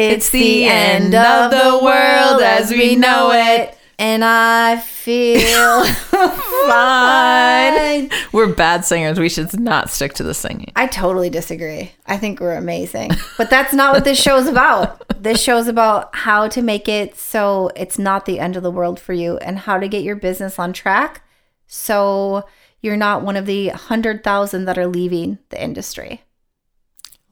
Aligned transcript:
It's 0.00 0.30
the 0.30 0.64
end 0.64 1.14
of 1.14 1.50
the 1.50 1.78
world 1.84 2.40
as 2.40 2.70
we 2.70 2.96
know 2.96 3.30
it. 3.32 3.76
And 3.98 4.24
I 4.24 4.78
feel 4.78 5.84
fine. 6.66 8.10
We're 8.32 8.54
bad 8.54 8.86
singers. 8.86 9.18
We 9.20 9.28
should 9.28 9.60
not 9.60 9.90
stick 9.90 10.14
to 10.14 10.22
the 10.22 10.32
singing. 10.32 10.72
I 10.74 10.86
totally 10.86 11.28
disagree. 11.28 11.92
I 12.06 12.16
think 12.16 12.40
we're 12.40 12.54
amazing. 12.56 13.10
But 13.36 13.50
that's 13.50 13.74
not 13.74 13.92
what 13.92 14.04
this 14.04 14.20
show 14.20 14.38
is 14.38 14.46
about. 14.48 15.02
This 15.20 15.42
show 15.42 15.58
is 15.58 15.68
about 15.68 16.16
how 16.16 16.48
to 16.48 16.62
make 16.62 16.88
it 16.88 17.14
so 17.14 17.70
it's 17.76 17.98
not 17.98 18.24
the 18.24 18.40
end 18.40 18.56
of 18.56 18.62
the 18.62 18.70
world 18.70 18.98
for 18.98 19.12
you 19.12 19.36
and 19.36 19.58
how 19.58 19.78
to 19.78 19.86
get 19.86 20.02
your 20.02 20.16
business 20.16 20.58
on 20.58 20.72
track 20.72 21.22
so 21.66 22.46
you're 22.80 22.96
not 22.96 23.22
one 23.22 23.36
of 23.36 23.44
the 23.44 23.68
100,000 23.68 24.64
that 24.64 24.78
are 24.78 24.86
leaving 24.86 25.36
the 25.50 25.62
industry. 25.62 26.22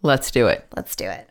Let's 0.03 0.31
do 0.31 0.49
it. 0.49 0.67
Let's 0.77 0.95
do 0.95 1.07
it. 1.07 1.31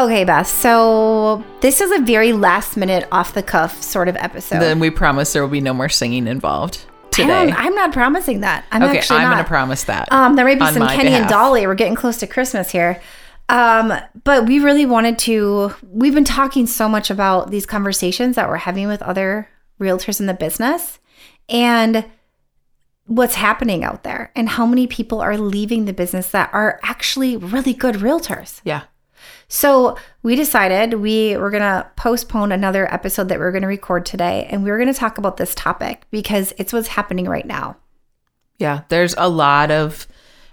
Okay, 0.00 0.24
Beth. 0.24 0.46
So 0.46 1.44
this 1.60 1.82
is 1.82 1.90
a 1.92 2.00
very 2.00 2.32
last 2.32 2.74
minute, 2.78 3.06
off 3.12 3.34
the 3.34 3.42
cuff 3.42 3.82
sort 3.82 4.08
of 4.08 4.16
episode. 4.16 4.58
Then 4.58 4.80
we 4.80 4.88
promise 4.88 5.34
there 5.34 5.42
will 5.42 5.50
be 5.50 5.60
no 5.60 5.74
more 5.74 5.90
singing 5.90 6.26
involved 6.26 6.86
today. 7.10 7.52
I'm 7.54 7.74
not 7.74 7.92
promising 7.92 8.40
that. 8.40 8.64
I'm 8.72 8.82
okay, 8.82 8.96
actually 8.96 9.18
I'm 9.18 9.24
not. 9.24 9.34
going 9.34 9.44
to 9.44 9.48
promise 9.48 9.84
that. 9.84 10.10
Um, 10.10 10.36
there 10.36 10.46
may 10.46 10.54
be 10.54 10.64
some 10.68 10.88
Kenny 10.88 11.10
and. 11.10 11.28
Dolly. 11.28 11.66
We're 11.66 11.74
getting 11.74 11.96
close 11.96 12.16
to 12.18 12.26
Christmas 12.26 12.70
here. 12.70 12.98
Um, 13.50 13.92
but 14.24 14.46
we 14.46 14.58
really 14.58 14.86
wanted 14.86 15.18
to. 15.20 15.74
We've 15.82 16.14
been 16.14 16.24
talking 16.24 16.66
so 16.66 16.88
much 16.88 17.10
about 17.10 17.50
these 17.50 17.66
conversations 17.66 18.36
that 18.36 18.48
we're 18.48 18.56
having 18.56 18.88
with 18.88 19.02
other 19.02 19.50
realtors 19.78 20.18
in 20.18 20.24
the 20.24 20.34
business 20.34 20.98
and 21.50 22.06
what's 23.04 23.34
happening 23.34 23.84
out 23.84 24.04
there 24.04 24.32
and 24.34 24.48
how 24.48 24.64
many 24.64 24.86
people 24.86 25.20
are 25.20 25.36
leaving 25.36 25.84
the 25.84 25.92
business 25.92 26.30
that 26.30 26.48
are 26.54 26.80
actually 26.82 27.36
really 27.36 27.74
good 27.74 27.96
realtors. 27.96 28.62
Yeah. 28.64 28.84
So 29.52 29.96
we 30.22 30.36
decided 30.36 30.94
we 30.94 31.36
were 31.36 31.50
going 31.50 31.62
to 31.62 31.90
postpone 31.96 32.52
another 32.52 32.92
episode 32.94 33.28
that 33.28 33.38
we 33.38 33.44
are 33.44 33.50
going 33.50 33.62
to 33.62 33.68
record 33.68 34.06
today. 34.06 34.46
And 34.48 34.62
we 34.62 34.70
were 34.70 34.78
going 34.78 34.92
to 34.92 34.98
talk 34.98 35.18
about 35.18 35.36
this 35.38 35.56
topic 35.56 36.06
because 36.12 36.54
it's 36.56 36.72
what's 36.72 36.88
happening 36.88 37.28
right 37.28 37.44
now. 37.44 37.76
Yeah, 38.58 38.82
there's 38.88 39.14
a 39.18 39.28
lot 39.28 39.72
of 39.72 40.06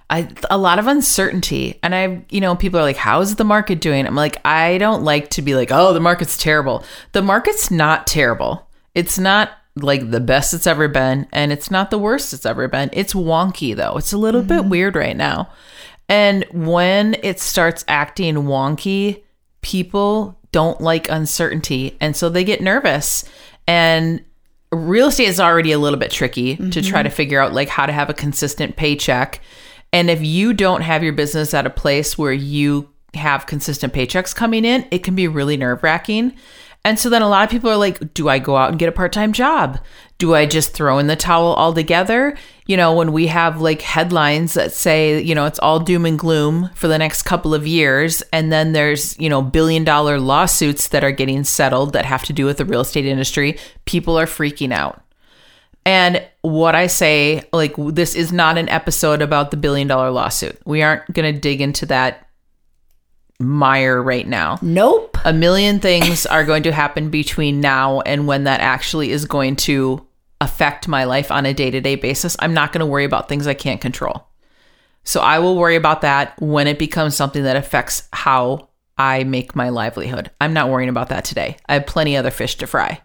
I 0.10 0.30
a 0.50 0.58
lot 0.58 0.80
of 0.80 0.88
uncertainty. 0.88 1.78
And 1.84 1.94
I, 1.94 2.26
you 2.30 2.42
know, 2.42 2.56
people 2.56 2.80
are 2.80 2.84
like, 2.84 2.98
"How's 2.98 3.36
the 3.36 3.44
market 3.44 3.82
doing?" 3.82 4.08
I'm 4.08 4.16
like, 4.16 4.38
"I 4.46 4.78
don't 4.78 5.04
like 5.04 5.30
to 5.32 5.42
be 5.42 5.54
like, 5.54 5.70
"Oh, 5.72 5.94
the 5.94 6.00
market's 6.00 6.38
terrible." 6.38 6.84
The 7.12 7.22
market's 7.22 7.70
not 7.70 8.08
terrible. 8.08 8.68
It's 8.96 9.20
not 9.20 9.52
like 9.76 10.10
the 10.10 10.22
best 10.22 10.54
it's 10.54 10.66
ever 10.66 10.88
been, 10.88 11.28
and 11.34 11.52
it's 11.52 11.70
not 11.70 11.92
the 11.92 12.00
worst 12.00 12.34
it's 12.34 12.46
ever 12.46 12.70
been. 12.70 12.90
It's 12.94 13.14
wonky 13.14 13.76
though. 13.76 13.98
It's 13.98 14.14
a 14.14 14.18
little 14.18 14.42
bit 14.42 14.62
mm-hmm. 14.62 14.70
weird 14.70 14.96
right 14.96 15.18
now. 15.18 15.50
And 16.10 16.46
when 16.52 17.16
it 17.24 17.40
starts 17.40 17.84
acting 17.88 18.36
wonky, 18.36 19.24
people 19.62 20.38
don't 20.52 20.80
like 20.80 21.10
uncertainty. 21.10 21.98
And 22.00 22.16
so 22.16 22.30
they 22.30 22.44
get 22.44 22.62
nervous. 22.62 23.26
And 23.68 24.24
real 24.72 25.08
estate 25.08 25.28
is 25.28 25.40
already 25.40 25.72
a 25.72 25.80
little 25.80 26.00
bit 26.00 26.12
tricky 26.12 26.56
to 26.56 26.82
try 26.82 27.04
to 27.04 27.10
figure 27.10 27.40
out 27.42 27.54
like 27.54 27.70
how 27.70 27.86
to 27.86 27.94
have 27.94 28.10
a 28.10 28.14
consistent 28.14 28.76
paycheck. 28.76 29.42
And 29.94 30.10
if 30.10 30.22
you 30.22 30.54
don't 30.54 30.82
have 30.82 31.04
your 31.04 31.14
business 31.14 31.54
at 31.54 31.66
a 31.66 31.70
place 31.70 32.18
where 32.18 32.34
you 32.34 32.90
have 33.14 33.46
consistent 33.46 33.94
paychecks 33.94 34.36
coming 34.36 34.66
in, 34.66 34.86
it 34.92 35.00
can 35.00 35.16
be 35.16 35.28
really 35.28 35.58
nerve 35.58 35.84
wracking. 35.84 36.34
And 36.88 36.98
so 36.98 37.10
then 37.10 37.22
a 37.22 37.28
lot 37.28 37.44
of 37.44 37.50
people 37.50 37.70
are 37.70 37.76
like, 37.76 38.14
do 38.14 38.30
I 38.30 38.40
go 38.40 38.56
out 38.56 38.70
and 38.70 38.80
get 38.80 38.88
a 38.88 38.94
part 38.94 39.12
time 39.12 39.34
job? 39.34 39.78
Do 40.20 40.34
I 40.34 40.46
just 40.46 40.72
throw 40.72 41.00
in 41.00 41.08
the 41.08 41.18
towel 41.18 41.54
altogether? 41.54 42.38
You 42.66 42.78
know, 42.78 42.94
when 42.94 43.12
we 43.12 43.28
have 43.28 43.60
like 43.60 43.82
headlines 43.82 44.54
that 44.54 44.72
say, 44.72 45.22
you 45.22 45.36
know, 45.36 45.46
it's 45.46 45.60
all 45.60 45.82
doom 45.82 46.06
and 46.06 46.18
gloom 46.18 46.70
for 46.76 46.88
the 46.88 46.98
next 46.98 47.24
couple 47.24 47.54
of 47.54 47.68
years, 47.68 48.24
and 48.32 48.54
then 48.54 48.72
there's, 48.72 49.20
you 49.20 49.28
know, 49.28 49.42
billion 49.42 49.84
dollar 49.84 50.18
lawsuits 50.18 50.88
that 50.88 51.04
are 51.04 51.12
getting 51.12 51.44
settled 51.44 51.92
that 51.92 52.06
have 52.06 52.24
to 52.24 52.32
do 52.32 52.46
with 52.46 52.56
the 52.56 52.64
real 52.64 52.80
estate 52.80 53.06
industry, 53.06 53.60
people 53.84 54.18
are 54.18 54.26
freaking 54.26 54.72
out. 54.72 55.04
And 55.86 56.26
what 56.42 56.74
I 56.74 56.88
say, 56.88 57.44
like, 57.52 57.76
this 57.78 58.16
is 58.16 58.32
not 58.32 58.58
an 58.58 58.70
episode 58.70 59.22
about 59.22 59.52
the 59.52 59.58
billion 59.58 59.90
dollar 59.90 60.10
lawsuit. 60.10 60.58
We 60.66 60.84
aren't 60.84 61.14
going 61.14 61.36
to 61.36 61.38
dig 61.38 61.60
into 61.60 61.86
that 61.88 62.27
mire 63.40 64.02
right 64.02 64.28
now. 64.28 64.58
Nope. 64.62 65.18
A 65.26 65.34
million 65.34 65.80
things 65.80 66.26
are 66.26 66.44
going 66.44 66.64
to 66.64 66.72
happen 66.72 67.10
between 67.10 67.62
now 67.62 68.02
and 68.02 68.28
when 68.28 68.46
that 68.46 68.62
actually 68.62 69.12
is 69.12 69.26
going 69.26 69.56
to 69.58 70.06
affect 70.42 70.88
my 70.88 71.04
life 71.04 71.32
on 71.32 71.46
a 71.46 71.54
day 71.54 71.72
to 71.72 71.82
day 71.82 71.96
basis. 71.96 72.36
I'm 72.40 72.54
not 72.54 72.72
going 72.72 72.80
to 72.80 72.86
worry 72.86 73.06
about 73.06 73.30
things 73.30 73.48
I 73.48 73.54
can't 73.54 73.82
control. 73.82 74.28
So 75.04 75.22
I 75.22 75.40
will 75.40 75.56
worry 75.56 75.76
about 75.76 76.02
that 76.02 76.40
when 76.42 76.68
it 76.68 76.80
becomes 76.80 77.16
something 77.16 77.44
that 77.44 77.56
affects 77.56 78.10
how 78.12 78.70
I 78.98 79.24
make 79.24 79.56
my 79.56 79.70
livelihood. 79.70 80.32
I'm 80.42 80.54
not 80.54 80.70
worrying 80.70 80.90
about 80.90 81.10
that 81.10 81.24
today. 81.24 81.58
I 81.68 81.76
have 81.76 81.86
plenty 81.86 82.18
other 82.18 82.32
fish 82.32 82.56
to 82.56 82.68
fry. 82.68 83.02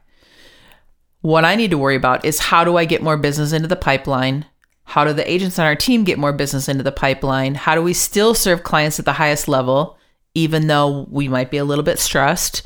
What 1.21 1.45
I 1.45 1.55
need 1.55 1.71
to 1.71 1.79
worry 1.79 1.95
about 1.95 2.25
is 2.25 2.41
how 2.41 2.65
do 2.65 2.77
I 2.77 2.87
get 2.87 3.03
more 3.03 3.17
business 3.17 3.53
into 3.53 3.69
the 3.69 3.77
pipeline? 3.77 4.47
How 4.85 5.05
do 5.05 5.13
the 5.13 5.31
agents 5.31 5.59
on 5.59 5.67
our 5.67 5.77
team 5.77 6.03
get 6.03 6.19
more 6.19 6.33
business 6.33 6.69
into 6.69 6.83
the 6.83 6.91
pipeline? 6.91 7.55
How 7.55 7.77
do 7.77 7.83
we 7.83 7.95
still 7.95 8.35
serve 8.35 8.65
clients 8.65 8.99
at 8.99 9.05
the 9.05 9.13
highest 9.13 9.47
level, 9.47 9.97
even 10.35 10.67
though 10.67 11.07
we 11.11 11.29
might 11.29 11.51
be 11.51 11.59
a 11.59 11.65
little 11.65 11.85
bit 11.85 11.99
stressed 11.99 12.63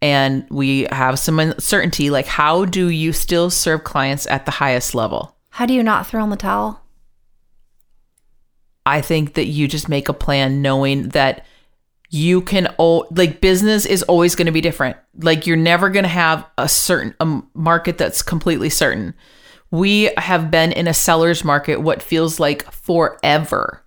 and 0.00 0.46
we 0.50 0.86
have 0.90 1.18
some 1.18 1.38
uncertainty? 1.38 2.10
Like, 2.10 2.26
how 2.26 2.64
do 2.64 2.88
you 2.88 3.12
still 3.12 3.50
serve 3.50 3.84
clients 3.84 4.26
at 4.26 4.44
the 4.44 4.52
highest 4.52 4.94
level? 4.94 5.36
How 5.50 5.66
do 5.66 5.74
you 5.74 5.82
not 5.82 6.06
throw 6.06 6.24
in 6.24 6.30
the 6.30 6.36
towel? 6.36 6.80
I 8.84 9.00
think 9.00 9.34
that 9.34 9.46
you 9.46 9.68
just 9.68 9.88
make 9.88 10.08
a 10.08 10.14
plan 10.14 10.62
knowing 10.62 11.10
that 11.10 11.46
you 12.10 12.42
can 12.42 12.74
o- 12.78 13.06
like 13.10 13.40
business 13.40 13.86
is 13.86 14.02
always 14.02 14.34
going 14.34 14.46
to 14.46 14.52
be 14.52 14.60
different. 14.60 14.96
Like 15.18 15.46
you're 15.46 15.56
never 15.56 15.88
going 15.88 16.02
to 16.02 16.08
have 16.08 16.46
a 16.58 16.68
certain 16.68 17.14
a 17.20 17.42
market 17.54 17.96
that's 17.96 18.22
completely 18.22 18.68
certain. 18.68 19.14
We 19.70 20.10
have 20.18 20.50
been 20.50 20.72
in 20.72 20.86
a 20.86 20.94
seller's 20.94 21.44
market 21.44 21.80
what 21.80 22.02
feels 22.02 22.38
like 22.38 22.70
forever. 22.70 23.82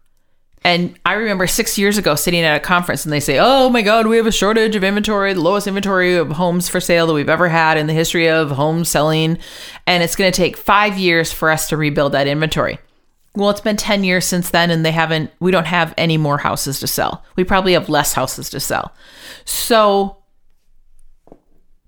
And 0.65 0.99
I 1.05 1.13
remember 1.13 1.45
6 1.45 1.77
years 1.77 1.99
ago 1.99 2.15
sitting 2.15 2.41
at 2.41 2.57
a 2.57 2.59
conference 2.59 3.05
and 3.05 3.13
they 3.13 3.19
say, 3.19 3.37
"Oh 3.39 3.69
my 3.69 3.83
god, 3.83 4.07
we 4.07 4.17
have 4.17 4.25
a 4.25 4.31
shortage 4.31 4.75
of 4.75 4.83
inventory, 4.83 5.31
the 5.33 5.39
lowest 5.39 5.67
inventory 5.67 6.15
of 6.15 6.31
homes 6.31 6.67
for 6.67 6.79
sale 6.79 7.05
that 7.05 7.13
we've 7.13 7.29
ever 7.29 7.49
had 7.49 7.77
in 7.77 7.85
the 7.85 7.93
history 7.93 8.27
of 8.27 8.49
home 8.49 8.83
selling, 8.83 9.37
and 9.85 10.01
it's 10.01 10.15
going 10.15 10.31
to 10.31 10.35
take 10.35 10.57
5 10.57 10.97
years 10.97 11.31
for 11.31 11.51
us 11.51 11.69
to 11.69 11.77
rebuild 11.77 12.13
that 12.13 12.25
inventory." 12.25 12.79
Well, 13.35 13.51
it's 13.51 13.61
been 13.61 13.77
10 13.77 14.03
years 14.03 14.25
since 14.25 14.49
then, 14.49 14.71
and 14.71 14.83
they 14.83 14.91
haven't, 14.91 15.29
we 15.39 15.51
don't 15.51 15.67
have 15.67 15.93
any 15.97 16.17
more 16.17 16.39
houses 16.39 16.79
to 16.79 16.87
sell. 16.87 17.23
We 17.35 17.43
probably 17.43 17.73
have 17.73 17.87
less 17.87 18.13
houses 18.13 18.49
to 18.49 18.59
sell. 18.59 18.91
So 19.43 20.17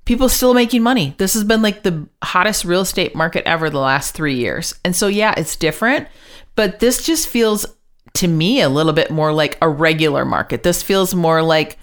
people 0.05 0.29
still 0.29 0.53
making 0.53 0.83
money. 0.83 1.15
This 1.17 1.33
has 1.33 1.43
been 1.43 1.61
like 1.63 1.81
the 1.81 2.07
hottest 2.23 2.63
real 2.63 2.81
estate 2.81 3.15
market 3.15 3.47
ever 3.47 3.69
the 3.69 3.79
last 3.79 4.13
three 4.13 4.35
years. 4.35 4.75
And 4.85 4.95
so, 4.95 5.07
yeah, 5.07 5.33
it's 5.35 5.55
different, 5.55 6.09
but 6.55 6.79
this 6.79 7.03
just 7.03 7.27
feels 7.27 7.65
to 8.13 8.27
me 8.27 8.61
a 8.61 8.69
little 8.69 8.93
bit 8.93 9.11
more 9.11 9.33
like 9.33 9.57
a 9.61 9.69
regular 9.69 10.25
market. 10.25 10.63
This 10.63 10.83
feels 10.83 11.13
more 11.15 11.41
like 11.41 11.77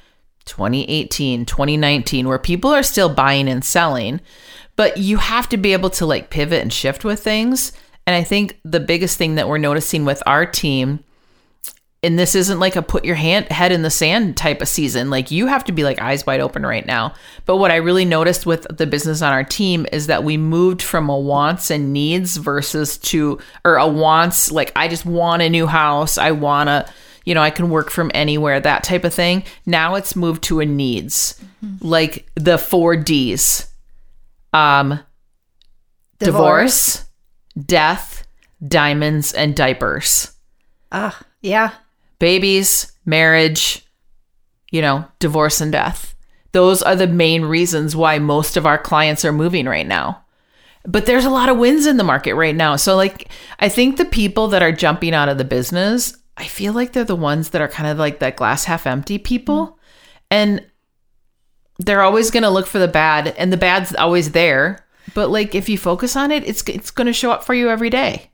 2018, 0.46 1.46
2019, 1.46 2.28
where 2.28 2.38
people 2.38 2.70
are 2.70 2.82
still 2.82 3.08
buying 3.08 3.48
and 3.48 3.64
selling, 3.64 4.20
but 4.76 4.98
you 4.98 5.18
have 5.18 5.48
to 5.50 5.56
be 5.56 5.72
able 5.72 5.90
to 5.90 6.06
like 6.06 6.30
pivot 6.30 6.62
and 6.62 6.72
shift 6.72 7.04
with 7.04 7.22
things. 7.22 7.72
And 8.06 8.14
I 8.14 8.22
think 8.22 8.58
the 8.64 8.80
biggest 8.80 9.16
thing 9.16 9.36
that 9.36 9.48
we're 9.48 9.58
noticing 9.58 10.04
with 10.04 10.22
our 10.26 10.44
team 10.44 11.02
and 12.04 12.18
this 12.18 12.34
isn't 12.34 12.60
like 12.60 12.76
a 12.76 12.82
put 12.82 13.04
your 13.04 13.14
hand 13.14 13.50
head 13.50 13.72
in 13.72 13.82
the 13.82 13.90
sand 13.90 14.36
type 14.36 14.60
of 14.60 14.68
season. 14.68 15.08
Like 15.08 15.30
you 15.30 15.46
have 15.46 15.64
to 15.64 15.72
be 15.72 15.84
like 15.84 16.00
eyes 16.00 16.26
wide 16.26 16.40
open 16.40 16.64
right 16.64 16.84
now. 16.84 17.14
But 17.46 17.56
what 17.56 17.70
I 17.70 17.76
really 17.76 18.04
noticed 18.04 18.44
with 18.44 18.66
the 18.68 18.86
business 18.86 19.22
on 19.22 19.32
our 19.32 19.42
team 19.42 19.86
is 19.90 20.06
that 20.06 20.22
we 20.22 20.36
moved 20.36 20.82
from 20.82 21.08
a 21.08 21.18
wants 21.18 21.70
and 21.70 21.92
needs 21.92 22.36
versus 22.36 22.98
to 22.98 23.38
or 23.64 23.76
a 23.76 23.88
wants 23.88 24.52
like 24.52 24.70
I 24.76 24.86
just 24.88 25.06
want 25.06 25.42
a 25.42 25.48
new 25.48 25.66
house. 25.66 26.18
I 26.18 26.32
want 26.32 26.68
to 26.68 26.86
you 27.24 27.34
know, 27.34 27.40
I 27.40 27.48
can 27.48 27.70
work 27.70 27.90
from 27.90 28.10
anywhere, 28.12 28.60
that 28.60 28.84
type 28.84 29.02
of 29.02 29.14
thing. 29.14 29.44
Now 29.64 29.94
it's 29.94 30.14
moved 30.14 30.42
to 30.44 30.60
a 30.60 30.66
needs. 30.66 31.42
Mm-hmm. 31.64 31.88
Like 31.88 32.28
the 32.34 32.58
4 32.58 32.96
Ds. 32.96 33.72
Um 34.52 35.00
divorce, 36.18 36.98
divorce 36.98 37.04
death, 37.66 38.26
diamonds 38.66 39.32
and 39.32 39.56
diapers. 39.56 40.32
Ah, 40.92 41.18
uh, 41.18 41.22
yeah 41.40 41.72
babies, 42.18 42.92
marriage, 43.04 43.84
you 44.70 44.82
know, 44.82 45.04
divorce 45.18 45.60
and 45.60 45.72
death. 45.72 46.14
Those 46.52 46.82
are 46.82 46.96
the 46.96 47.06
main 47.06 47.44
reasons 47.44 47.96
why 47.96 48.18
most 48.18 48.56
of 48.56 48.66
our 48.66 48.78
clients 48.78 49.24
are 49.24 49.32
moving 49.32 49.66
right 49.66 49.86
now. 49.86 50.24
But 50.86 51.06
there's 51.06 51.24
a 51.24 51.30
lot 51.30 51.48
of 51.48 51.58
wins 51.58 51.86
in 51.86 51.96
the 51.96 52.04
market 52.04 52.34
right 52.34 52.54
now. 52.54 52.76
So, 52.76 52.94
like, 52.94 53.28
I 53.58 53.68
think 53.68 53.96
the 53.96 54.04
people 54.04 54.48
that 54.48 54.62
are 54.62 54.72
jumping 54.72 55.14
out 55.14 55.28
of 55.28 55.38
the 55.38 55.44
business, 55.44 56.16
I 56.36 56.44
feel 56.44 56.72
like 56.72 56.92
they're 56.92 57.04
the 57.04 57.16
ones 57.16 57.50
that 57.50 57.62
are 57.62 57.68
kind 57.68 57.88
of 57.88 57.98
like 57.98 58.18
that 58.18 58.36
glass 58.36 58.64
half 58.64 58.86
empty 58.86 59.18
people. 59.18 59.78
And 60.30 60.64
they're 61.78 62.02
always 62.02 62.30
going 62.30 62.42
to 62.42 62.50
look 62.50 62.66
for 62.66 62.78
the 62.78 62.88
bad, 62.88 63.28
and 63.38 63.52
the 63.52 63.56
bad's 63.56 63.94
always 63.94 64.32
there. 64.32 64.86
But 65.14 65.30
like, 65.30 65.54
if 65.54 65.68
you 65.68 65.78
focus 65.78 66.16
on 66.16 66.30
it, 66.30 66.46
it's 66.46 66.62
it's 66.68 66.90
going 66.90 67.06
to 67.06 67.12
show 67.12 67.30
up 67.30 67.44
for 67.44 67.54
you 67.54 67.68
every 67.70 67.90
day. 67.90 68.30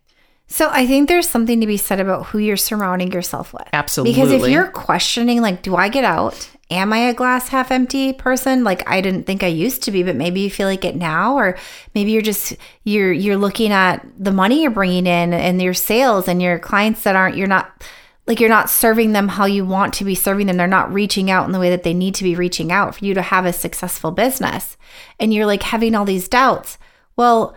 So 0.52 0.68
I 0.68 0.84
think 0.84 1.08
there's 1.08 1.28
something 1.28 1.60
to 1.60 1.66
be 1.66 1.76
said 1.76 2.00
about 2.00 2.26
who 2.26 2.38
you're 2.38 2.56
surrounding 2.56 3.12
yourself 3.12 3.52
with. 3.52 3.68
Absolutely. 3.72 4.12
Because 4.12 4.32
if 4.32 4.50
you're 4.50 4.66
questioning, 4.66 5.40
like, 5.40 5.62
do 5.62 5.76
I 5.76 5.88
get 5.88 6.02
out? 6.02 6.50
Am 6.70 6.92
I 6.92 6.98
a 6.98 7.14
glass 7.14 7.48
half 7.48 7.70
empty 7.70 8.12
person? 8.12 8.64
Like 8.64 8.88
I 8.90 9.00
didn't 9.00 9.24
think 9.24 9.44
I 9.44 9.46
used 9.46 9.84
to 9.84 9.92
be, 9.92 10.02
but 10.02 10.16
maybe 10.16 10.40
you 10.40 10.50
feel 10.50 10.66
like 10.66 10.84
it 10.84 10.96
now, 10.96 11.36
or 11.36 11.56
maybe 11.94 12.10
you're 12.10 12.20
just 12.20 12.56
you're 12.84 13.12
you're 13.12 13.36
looking 13.36 13.70
at 13.70 14.04
the 14.18 14.32
money 14.32 14.62
you're 14.62 14.70
bringing 14.72 15.06
in 15.06 15.32
and 15.32 15.62
your 15.62 15.74
sales 15.74 16.26
and 16.28 16.42
your 16.42 16.58
clients 16.58 17.04
that 17.04 17.16
aren't 17.16 17.36
you're 17.36 17.48
not 17.48 17.84
like 18.26 18.38
you're 18.38 18.48
not 18.48 18.70
serving 18.70 19.12
them 19.12 19.28
how 19.28 19.46
you 19.46 19.64
want 19.64 19.94
to 19.94 20.04
be 20.04 20.14
serving 20.14 20.46
them. 20.46 20.56
They're 20.56 20.66
not 20.68 20.92
reaching 20.92 21.30
out 21.30 21.46
in 21.46 21.52
the 21.52 21.58
way 21.58 21.70
that 21.70 21.84
they 21.84 21.94
need 21.94 22.14
to 22.16 22.24
be 22.24 22.36
reaching 22.36 22.70
out 22.70 22.96
for 22.96 23.04
you 23.04 23.14
to 23.14 23.22
have 23.22 23.46
a 23.46 23.52
successful 23.52 24.10
business, 24.10 24.76
and 25.18 25.32
you're 25.32 25.46
like 25.46 25.62
having 25.62 25.94
all 25.94 26.04
these 26.04 26.28
doubts. 26.28 26.76
Well, 27.16 27.56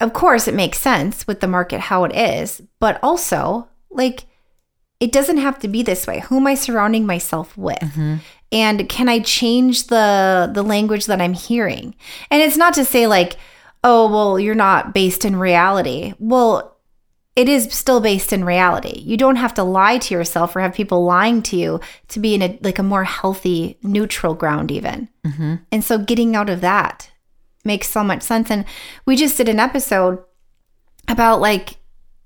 of 0.00 0.12
course, 0.12 0.46
it 0.46 0.54
makes 0.54 0.80
sense 0.80 1.26
with 1.26 1.40
the 1.40 1.48
market 1.48 1.80
how 1.80 2.04
it 2.04 2.14
is, 2.14 2.62
but 2.80 2.98
also, 3.02 3.68
like, 3.90 4.26
it 5.00 5.12
doesn't 5.12 5.38
have 5.38 5.58
to 5.60 5.68
be 5.68 5.82
this 5.82 6.06
way. 6.06 6.20
Who 6.20 6.38
am 6.38 6.46
I 6.46 6.54
surrounding 6.54 7.06
myself 7.06 7.56
with? 7.56 7.78
Mm-hmm. 7.78 8.16
And 8.52 8.88
can 8.88 9.08
I 9.08 9.20
change 9.20 9.88
the 9.88 10.50
the 10.52 10.62
language 10.62 11.06
that 11.06 11.20
I'm 11.20 11.34
hearing? 11.34 11.94
And 12.30 12.42
it's 12.42 12.56
not 12.56 12.74
to 12.74 12.84
say 12.84 13.06
like, 13.06 13.36
oh, 13.84 14.10
well, 14.10 14.38
you're 14.38 14.54
not 14.54 14.94
based 14.94 15.24
in 15.24 15.36
reality. 15.36 16.14
Well, 16.18 16.76
it 17.34 17.48
is 17.48 17.72
still 17.72 18.00
based 18.00 18.32
in 18.32 18.44
reality. 18.44 18.98
You 19.00 19.16
don't 19.16 19.36
have 19.36 19.52
to 19.54 19.62
lie 19.62 19.98
to 19.98 20.14
yourself 20.14 20.56
or 20.56 20.60
have 20.60 20.74
people 20.74 21.04
lying 21.04 21.42
to 21.42 21.56
you 21.56 21.80
to 22.08 22.20
be 22.20 22.34
in 22.34 22.42
a 22.42 22.58
like 22.62 22.78
a 22.78 22.82
more 22.82 23.04
healthy, 23.04 23.78
neutral 23.82 24.34
ground 24.34 24.70
even. 24.70 25.08
Mm-hmm. 25.24 25.56
And 25.70 25.84
so 25.84 25.98
getting 25.98 26.34
out 26.34 26.48
of 26.48 26.62
that 26.62 27.10
makes 27.66 27.90
so 27.90 28.02
much 28.02 28.22
sense. 28.22 28.50
And 28.50 28.64
we 29.04 29.16
just 29.16 29.36
did 29.36 29.48
an 29.48 29.60
episode 29.60 30.22
about 31.08 31.40
like, 31.40 31.76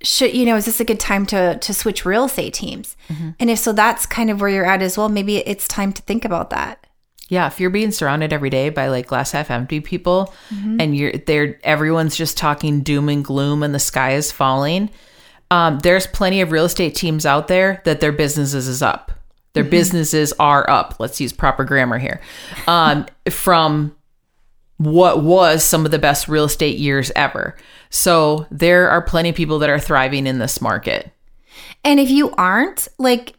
should 0.02 0.34
you 0.34 0.46
know, 0.46 0.56
is 0.56 0.64
this 0.64 0.80
a 0.80 0.84
good 0.84 1.00
time 1.00 1.26
to 1.26 1.58
to 1.58 1.74
switch 1.74 2.04
real 2.04 2.24
estate 2.24 2.54
teams? 2.54 2.96
Mm-hmm. 3.08 3.30
And 3.40 3.50
if 3.50 3.58
so, 3.58 3.72
that's 3.72 4.06
kind 4.06 4.30
of 4.30 4.40
where 4.40 4.50
you're 4.50 4.64
at 4.64 4.82
as 4.82 4.96
well. 4.96 5.08
Maybe 5.08 5.38
it's 5.38 5.68
time 5.68 5.92
to 5.92 6.02
think 6.02 6.24
about 6.24 6.50
that. 6.50 6.86
Yeah, 7.28 7.46
if 7.46 7.60
you're 7.60 7.70
being 7.70 7.92
surrounded 7.92 8.32
every 8.32 8.50
day 8.50 8.70
by 8.70 8.88
like 8.88 9.06
glass 9.06 9.30
half 9.30 9.50
empty 9.50 9.80
people 9.80 10.34
mm-hmm. 10.52 10.80
and 10.80 10.96
you're 10.96 11.12
there 11.12 11.60
everyone's 11.62 12.16
just 12.16 12.36
talking 12.36 12.80
doom 12.80 13.08
and 13.08 13.24
gloom 13.24 13.62
and 13.62 13.72
the 13.72 13.78
sky 13.78 14.14
is 14.14 14.32
falling, 14.32 14.90
um, 15.50 15.78
there's 15.80 16.08
plenty 16.08 16.40
of 16.40 16.50
real 16.50 16.64
estate 16.64 16.94
teams 16.96 17.24
out 17.24 17.46
there 17.46 17.82
that 17.84 18.00
their 18.00 18.12
businesses 18.12 18.66
is 18.66 18.82
up. 18.82 19.12
Their 19.52 19.62
mm-hmm. 19.62 19.70
businesses 19.70 20.32
are 20.40 20.68
up. 20.68 20.96
Let's 20.98 21.20
use 21.20 21.32
proper 21.32 21.64
grammar 21.64 21.98
here. 21.98 22.20
Um, 22.66 23.06
from 23.28 23.96
what 24.80 25.22
was 25.22 25.62
some 25.62 25.84
of 25.84 25.90
the 25.90 25.98
best 25.98 26.26
real 26.26 26.44
estate 26.44 26.78
years 26.78 27.12
ever. 27.14 27.54
So 27.90 28.46
there 28.50 28.88
are 28.88 29.02
plenty 29.02 29.28
of 29.28 29.34
people 29.36 29.58
that 29.58 29.68
are 29.68 29.78
thriving 29.78 30.26
in 30.26 30.38
this 30.38 30.62
market. 30.62 31.12
And 31.84 32.00
if 32.00 32.08
you 32.08 32.30
aren't, 32.30 32.88
like, 32.96 33.34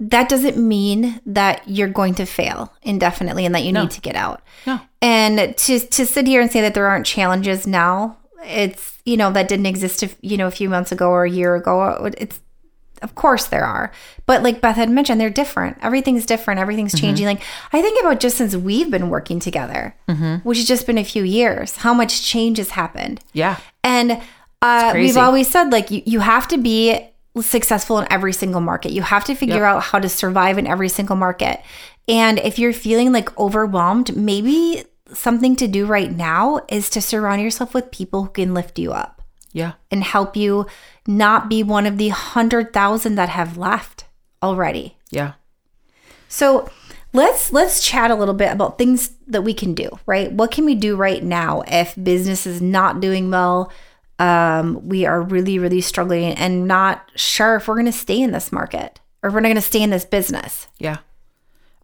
that 0.00 0.28
doesn't 0.28 0.56
mean 0.56 1.20
that 1.26 1.62
you're 1.68 1.86
going 1.86 2.16
to 2.16 2.26
fail 2.26 2.74
indefinitely 2.82 3.46
and 3.46 3.54
that 3.54 3.62
you 3.62 3.72
no. 3.72 3.82
need 3.82 3.92
to 3.92 4.00
get 4.00 4.16
out. 4.16 4.42
No. 4.66 4.80
And 5.00 5.56
to 5.56 5.78
to 5.78 6.04
sit 6.04 6.26
here 6.26 6.40
and 6.40 6.50
say 6.50 6.60
that 6.62 6.74
there 6.74 6.88
aren't 6.88 7.06
challenges 7.06 7.68
now, 7.68 8.16
it's 8.42 8.98
you 9.04 9.16
know 9.16 9.30
that 9.30 9.46
didn't 9.46 9.66
exist, 9.66 10.02
if, 10.02 10.16
you 10.22 10.36
know, 10.36 10.48
a 10.48 10.50
few 10.50 10.68
months 10.68 10.90
ago 10.90 11.08
or 11.10 11.24
a 11.24 11.30
year 11.30 11.54
ago. 11.54 12.10
It's 12.18 12.40
of 13.02 13.14
course 13.14 13.46
there 13.46 13.64
are. 13.64 13.92
But 14.26 14.42
like 14.42 14.60
Beth 14.60 14.76
had 14.76 14.90
mentioned, 14.90 15.20
they're 15.20 15.30
different. 15.30 15.78
Everything's 15.82 16.26
different. 16.26 16.60
Everything's 16.60 16.94
mm-hmm. 16.94 17.06
changing. 17.06 17.26
Like 17.26 17.42
I 17.72 17.82
think 17.82 18.00
about 18.00 18.20
just 18.20 18.36
since 18.36 18.56
we've 18.56 18.90
been 18.90 19.10
working 19.10 19.40
together, 19.40 19.96
mm-hmm. 20.08 20.36
which 20.46 20.58
has 20.58 20.66
just 20.66 20.86
been 20.86 20.98
a 20.98 21.04
few 21.04 21.22
years, 21.22 21.76
how 21.76 21.94
much 21.94 22.22
change 22.22 22.58
has 22.58 22.70
happened. 22.70 23.20
Yeah. 23.32 23.58
And 23.82 24.20
uh, 24.62 24.92
we've 24.94 25.16
always 25.16 25.48
said 25.48 25.70
like 25.70 25.90
you, 25.90 26.02
you 26.06 26.20
have 26.20 26.48
to 26.48 26.58
be 26.58 27.08
successful 27.40 27.98
in 27.98 28.06
every 28.10 28.32
single 28.32 28.60
market. 28.60 28.92
You 28.92 29.02
have 29.02 29.24
to 29.24 29.34
figure 29.34 29.56
yep. 29.56 29.64
out 29.64 29.82
how 29.82 29.98
to 29.98 30.08
survive 30.08 30.58
in 30.58 30.66
every 30.66 30.88
single 30.88 31.16
market. 31.16 31.60
And 32.08 32.38
if 32.38 32.58
you're 32.58 32.72
feeling 32.72 33.12
like 33.12 33.36
overwhelmed, 33.38 34.16
maybe 34.16 34.84
something 35.12 35.56
to 35.56 35.68
do 35.68 35.86
right 35.86 36.10
now 36.10 36.60
is 36.68 36.90
to 36.90 37.00
surround 37.00 37.42
yourself 37.42 37.74
with 37.74 37.90
people 37.90 38.24
who 38.24 38.30
can 38.30 38.54
lift 38.54 38.78
you 38.78 38.92
up. 38.92 39.13
Yeah. 39.54 39.72
And 39.90 40.04
help 40.04 40.36
you 40.36 40.66
not 41.06 41.48
be 41.48 41.62
one 41.62 41.86
of 41.86 41.96
the 41.96 42.08
100,000 42.08 43.14
that 43.14 43.30
have 43.30 43.56
left 43.56 44.04
already. 44.42 44.98
Yeah. 45.10 45.32
So, 46.28 46.68
let's 47.14 47.52
let's 47.52 47.80
chat 47.80 48.10
a 48.10 48.14
little 48.14 48.34
bit 48.34 48.52
about 48.52 48.76
things 48.76 49.12
that 49.28 49.42
we 49.42 49.54
can 49.54 49.72
do, 49.72 49.88
right? 50.04 50.30
What 50.30 50.50
can 50.50 50.66
we 50.66 50.74
do 50.74 50.96
right 50.96 51.22
now 51.22 51.62
if 51.66 51.94
business 52.02 52.46
is 52.46 52.60
not 52.60 53.00
doing 53.00 53.30
well? 53.30 53.72
Um, 54.18 54.86
we 54.86 55.06
are 55.06 55.22
really, 55.22 55.58
really 55.58 55.80
struggling 55.80 56.34
and 56.34 56.68
not 56.68 57.10
sure 57.16 57.56
if 57.56 57.66
we're 57.66 57.74
going 57.74 57.86
to 57.86 57.92
stay 57.92 58.20
in 58.20 58.32
this 58.32 58.52
market 58.52 59.00
or 59.22 59.28
if 59.28 59.34
we're 59.34 59.40
not 59.40 59.48
going 59.48 59.56
to 59.56 59.62
stay 59.62 59.82
in 59.82 59.90
this 59.90 60.04
business. 60.04 60.68
Yeah. 60.78 60.98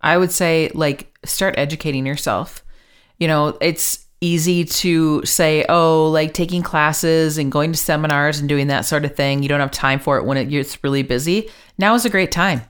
I 0.03 0.17
would 0.17 0.31
say 0.31 0.71
like 0.75 1.17
start 1.25 1.55
educating 1.59 2.07
yourself. 2.07 2.65
You 3.19 3.29
know, 3.29 3.59
it's 3.61 4.07
easy 4.21 4.65
to 4.65 5.25
say, 5.25 5.65
oh, 5.69 6.09
like 6.11 6.35
taking 6.35 6.63
classes 6.63 7.39
and 7.39 7.51
going 7.51 7.73
to 7.73 7.79
seminars 7.79 8.39
and 8.39 8.49
doing 8.49 8.67
that 8.67 8.85
sort 8.85 9.05
of 9.05 9.17
thing. 9.17 9.43
You 9.43 9.49
don't 9.49 9.61
have 9.61 9.71
time 9.71 9.99
for 9.99 10.19
it 10.19 10.25
when 10.25 10.37
it, 10.37 10.53
it's 10.53 10.83
really 10.85 11.03
busy. 11.03 11.49
Now 11.79 11.95
is 11.95 12.05
a 12.05 12.11
great 12.11 12.31
time. 12.31 12.63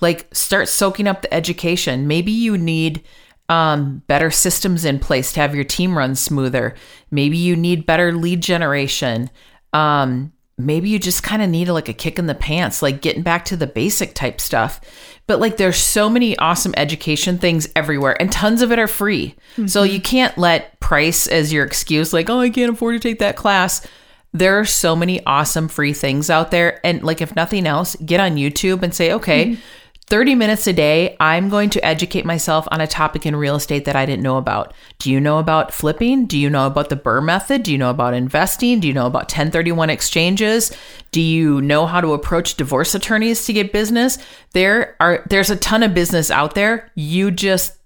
Like, 0.00 0.32
start 0.34 0.68
soaking 0.68 1.06
up 1.06 1.22
the 1.22 1.32
education. 1.34 2.06
Maybe 2.06 2.30
you 2.30 2.58
need 2.58 3.02
um, 3.48 4.02
better 4.06 4.30
systems 4.30 4.84
in 4.84 4.98
place 4.98 5.32
to 5.32 5.40
have 5.40 5.54
your 5.54 5.64
team 5.64 5.96
run 5.96 6.14
smoother. 6.14 6.74
Maybe 7.10 7.36
you 7.36 7.56
need 7.56 7.86
better 7.86 8.12
lead 8.12 8.40
generation. 8.40 9.30
Um, 9.72 10.32
maybe 10.56 10.88
you 10.88 10.98
just 10.98 11.22
kind 11.22 11.42
of 11.42 11.50
need 11.50 11.68
like 11.68 11.88
a 11.88 11.94
kick 11.94 12.18
in 12.18 12.26
the 12.26 12.34
pants, 12.34 12.82
like 12.82 13.00
getting 13.00 13.22
back 13.22 13.44
to 13.46 13.56
the 13.56 13.66
basic 13.66 14.14
type 14.14 14.40
stuff. 14.40 14.80
But 15.26 15.40
like 15.40 15.56
there's 15.56 15.76
so 15.76 16.08
many 16.08 16.36
awesome 16.38 16.74
education 16.76 17.38
things 17.38 17.68
everywhere 17.74 18.20
and 18.20 18.30
tons 18.30 18.62
of 18.62 18.70
it 18.70 18.78
are 18.78 18.88
free. 18.88 19.34
Mm-hmm. 19.52 19.66
So 19.66 19.82
you 19.82 20.00
can't 20.00 20.36
let 20.38 20.78
price 20.80 21.26
as 21.26 21.52
your 21.52 21.64
excuse 21.64 22.12
like, 22.12 22.28
"Oh, 22.28 22.40
I 22.40 22.50
can't 22.50 22.72
afford 22.72 23.00
to 23.00 23.08
take 23.08 23.18
that 23.20 23.36
class." 23.36 23.86
There 24.32 24.58
are 24.58 24.64
so 24.64 24.96
many 24.96 25.24
awesome 25.26 25.68
free 25.68 25.92
things 25.92 26.28
out 26.28 26.50
there 26.50 26.84
and 26.84 27.02
like 27.02 27.20
if 27.20 27.36
nothing 27.36 27.66
else, 27.66 27.96
get 27.96 28.20
on 28.20 28.36
YouTube 28.36 28.82
and 28.82 28.94
say, 28.94 29.12
"Okay, 29.12 29.46
mm-hmm 29.46 29.60
30 30.06 30.34
minutes 30.34 30.66
a 30.66 30.72
day, 30.72 31.16
I'm 31.18 31.48
going 31.48 31.70
to 31.70 31.84
educate 31.84 32.26
myself 32.26 32.68
on 32.70 32.80
a 32.80 32.86
topic 32.86 33.24
in 33.24 33.34
real 33.34 33.56
estate 33.56 33.86
that 33.86 33.96
I 33.96 34.04
didn't 34.04 34.22
know 34.22 34.36
about. 34.36 34.74
Do 34.98 35.10
you 35.10 35.18
know 35.18 35.38
about 35.38 35.72
flipping? 35.72 36.26
Do 36.26 36.38
you 36.38 36.50
know 36.50 36.66
about 36.66 36.90
the 36.90 36.96
BRRRR 36.96 37.24
method? 37.24 37.62
Do 37.62 37.72
you 37.72 37.78
know 37.78 37.88
about 37.88 38.12
investing? 38.12 38.80
Do 38.80 38.88
you 38.88 38.92
know 38.92 39.06
about 39.06 39.24
1031 39.24 39.88
exchanges? 39.88 40.76
Do 41.10 41.22
you 41.22 41.62
know 41.62 41.86
how 41.86 42.02
to 42.02 42.12
approach 42.12 42.56
divorce 42.56 42.94
attorneys 42.94 43.46
to 43.46 43.54
get 43.54 43.72
business? 43.72 44.18
There 44.52 44.96
are 45.00 45.24
there's 45.30 45.50
a 45.50 45.56
ton 45.56 45.82
of 45.82 45.94
business 45.94 46.30
out 46.30 46.54
there. 46.54 46.90
You 46.94 47.30
just 47.30 47.78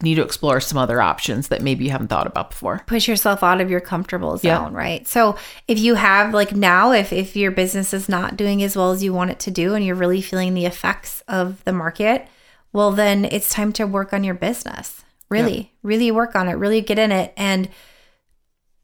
need 0.00 0.14
to 0.14 0.22
explore 0.22 0.60
some 0.60 0.78
other 0.78 1.00
options 1.02 1.48
that 1.48 1.60
maybe 1.60 1.84
you 1.84 1.90
haven't 1.90 2.06
thought 2.06 2.26
about 2.28 2.50
before. 2.50 2.82
Push 2.86 3.08
yourself 3.08 3.42
out 3.42 3.60
of 3.60 3.68
your 3.68 3.80
comfortable 3.80 4.36
zone, 4.36 4.72
right? 4.72 5.06
So 5.08 5.36
if 5.66 5.78
you 5.78 5.96
have 5.96 6.32
like 6.32 6.54
now, 6.54 6.92
if 6.92 7.12
if 7.12 7.34
your 7.34 7.50
business 7.50 7.92
is 7.92 8.08
not 8.08 8.36
doing 8.36 8.62
as 8.62 8.76
well 8.76 8.92
as 8.92 9.02
you 9.02 9.12
want 9.12 9.30
it 9.32 9.40
to 9.40 9.50
do 9.50 9.74
and 9.74 9.84
you're 9.84 9.96
really 9.96 10.20
feeling 10.22 10.54
the 10.54 10.66
effects 10.66 11.22
of 11.26 11.64
the 11.64 11.72
market, 11.72 12.28
well 12.72 12.92
then 12.92 13.24
it's 13.24 13.48
time 13.48 13.72
to 13.72 13.86
work 13.86 14.12
on 14.12 14.22
your 14.22 14.34
business. 14.34 15.02
Really, 15.30 15.72
really 15.82 16.10
work 16.12 16.36
on 16.36 16.48
it, 16.48 16.52
really 16.54 16.80
get 16.80 16.98
in 16.98 17.10
it. 17.10 17.34
And 17.36 17.68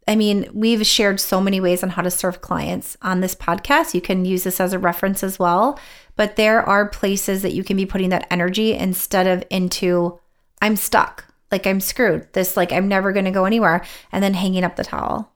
I 0.07 0.17
mean, 0.17 0.51
we've 0.53 0.85
shared 0.85 1.19
so 1.21 1.41
many 1.41 1.61
ways 1.61 1.83
on 1.83 1.91
how 1.91 2.03
to 2.03 2.11
serve 2.11 2.43
clients 2.43 2.97
on 3.01 3.21
this 3.21 3.35
podcast. 3.35 3.95
You 3.95 4.03
can 4.03 4.27
use 4.27 4.43
this 4.45 4.61
as 4.61 4.73
a 4.75 4.79
reference 4.79 5.23
as 5.23 5.39
well. 5.39 5.79
but 6.17 6.37
there 6.37 6.61
are 6.63 6.89
places 6.89 7.43
that 7.43 7.55
you 7.55 7.65
can 7.65 7.77
be 7.77 7.87
putting 7.87 8.11
that 8.11 8.27
energy 8.31 8.73
instead 8.75 9.27
of 9.27 9.43
into 9.51 10.19
I'm 10.63 10.77
stuck, 10.77 11.27
like 11.51 11.67
I'm 11.67 11.81
screwed. 11.81 12.33
This 12.33 12.57
like 12.57 12.73
I'm 12.73 12.89
never 12.89 13.13
going 13.13 13.27
to 13.27 13.31
go 13.31 13.45
anywhere 13.45 13.85
and 14.13 14.23
then 14.23 14.35
hanging 14.35 14.65
up 14.65 14.77
the 14.77 14.85
towel. 14.85 15.31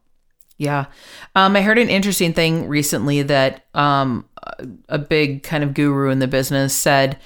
Yeah. 0.59 0.87
Um, 1.37 1.55
I 1.55 1.63
heard 1.63 1.79
an 1.79 1.89
interesting 1.89 2.33
thing 2.33 2.67
recently 2.67 3.23
that 3.23 3.67
um, 3.75 4.29
a 4.89 4.99
big 4.99 5.45
kind 5.45 5.63
of 5.63 5.73
guru 5.73 6.11
in 6.11 6.19
the 6.19 6.27
business 6.27 6.75
said 6.75 7.19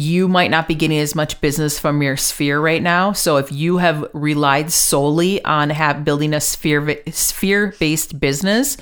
you 0.00 0.28
might 0.28 0.50
not 0.50 0.66
be 0.66 0.74
getting 0.74 0.98
as 0.98 1.14
much 1.14 1.40
business 1.40 1.78
from 1.78 2.02
your 2.02 2.16
sphere 2.16 2.60
right 2.60 2.82
now. 2.82 3.12
So 3.12 3.36
if 3.36 3.52
you 3.52 3.78
have 3.78 4.08
relied 4.12 4.72
solely 4.72 5.44
on 5.44 5.70
have, 5.70 6.04
building 6.04 6.32
a 6.32 6.40
sphere 6.40 7.02
sphere 7.10 7.74
based 7.78 8.18
business, 8.18 8.76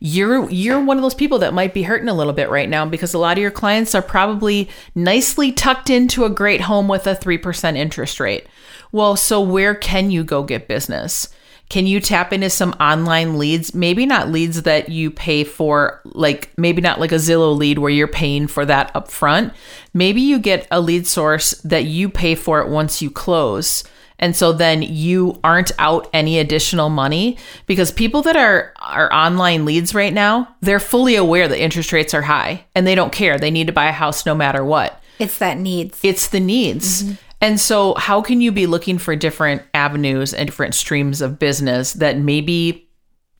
you're 0.00 0.48
you're 0.50 0.82
one 0.82 0.96
of 0.96 1.02
those 1.02 1.14
people 1.14 1.38
that 1.40 1.54
might 1.54 1.74
be 1.74 1.82
hurting 1.82 2.08
a 2.08 2.14
little 2.14 2.32
bit 2.32 2.50
right 2.50 2.68
now 2.68 2.86
because 2.86 3.14
a 3.14 3.18
lot 3.18 3.36
of 3.36 3.42
your 3.42 3.50
clients 3.50 3.94
are 3.94 4.02
probably 4.02 4.68
nicely 4.94 5.52
tucked 5.52 5.90
into 5.90 6.24
a 6.24 6.30
great 6.30 6.62
home 6.62 6.88
with 6.88 7.06
a 7.06 7.14
3% 7.14 7.76
interest 7.76 8.18
rate. 8.18 8.46
Well, 8.90 9.16
so 9.16 9.40
where 9.40 9.74
can 9.74 10.10
you 10.10 10.24
go 10.24 10.42
get 10.42 10.68
business? 10.68 11.28
Can 11.72 11.86
you 11.86 12.00
tap 12.00 12.34
into 12.34 12.50
some 12.50 12.74
online 12.78 13.38
leads? 13.38 13.74
Maybe 13.74 14.04
not 14.04 14.28
leads 14.28 14.60
that 14.64 14.90
you 14.90 15.10
pay 15.10 15.42
for, 15.42 16.02
like 16.04 16.50
maybe 16.58 16.82
not 16.82 17.00
like 17.00 17.12
a 17.12 17.14
Zillow 17.14 17.56
lead 17.56 17.78
where 17.78 17.88
you're 17.88 18.06
paying 18.06 18.46
for 18.46 18.66
that 18.66 18.92
upfront. 18.92 19.54
Maybe 19.94 20.20
you 20.20 20.38
get 20.38 20.68
a 20.70 20.82
lead 20.82 21.06
source 21.06 21.52
that 21.62 21.84
you 21.84 22.10
pay 22.10 22.34
for 22.34 22.60
it 22.60 22.68
once 22.68 23.00
you 23.00 23.10
close. 23.10 23.84
And 24.18 24.36
so 24.36 24.52
then 24.52 24.82
you 24.82 25.40
aren't 25.42 25.72
out 25.78 26.10
any 26.12 26.38
additional 26.38 26.90
money 26.90 27.38
because 27.64 27.90
people 27.90 28.20
that 28.20 28.36
are 28.36 28.74
are 28.78 29.10
online 29.10 29.64
leads 29.64 29.94
right 29.94 30.12
now, 30.12 30.54
they're 30.60 30.78
fully 30.78 31.16
aware 31.16 31.48
that 31.48 31.58
interest 31.58 31.90
rates 31.90 32.12
are 32.12 32.20
high 32.20 32.66
and 32.74 32.86
they 32.86 32.94
don't 32.94 33.14
care. 33.14 33.38
They 33.38 33.50
need 33.50 33.68
to 33.68 33.72
buy 33.72 33.86
a 33.86 33.92
house 33.92 34.26
no 34.26 34.34
matter 34.34 34.62
what. 34.62 35.02
It's 35.18 35.38
that 35.38 35.56
needs. 35.56 35.98
It's 36.02 36.28
the 36.28 36.40
needs. 36.40 37.04
Mm-hmm. 37.04 37.14
And 37.42 37.60
so, 37.60 37.94
how 37.94 38.22
can 38.22 38.40
you 38.40 38.52
be 38.52 38.68
looking 38.68 38.98
for 38.98 39.16
different 39.16 39.62
avenues 39.74 40.32
and 40.32 40.46
different 40.46 40.76
streams 40.76 41.20
of 41.20 41.40
business 41.40 41.92
that 41.94 42.16
maybe 42.16 42.88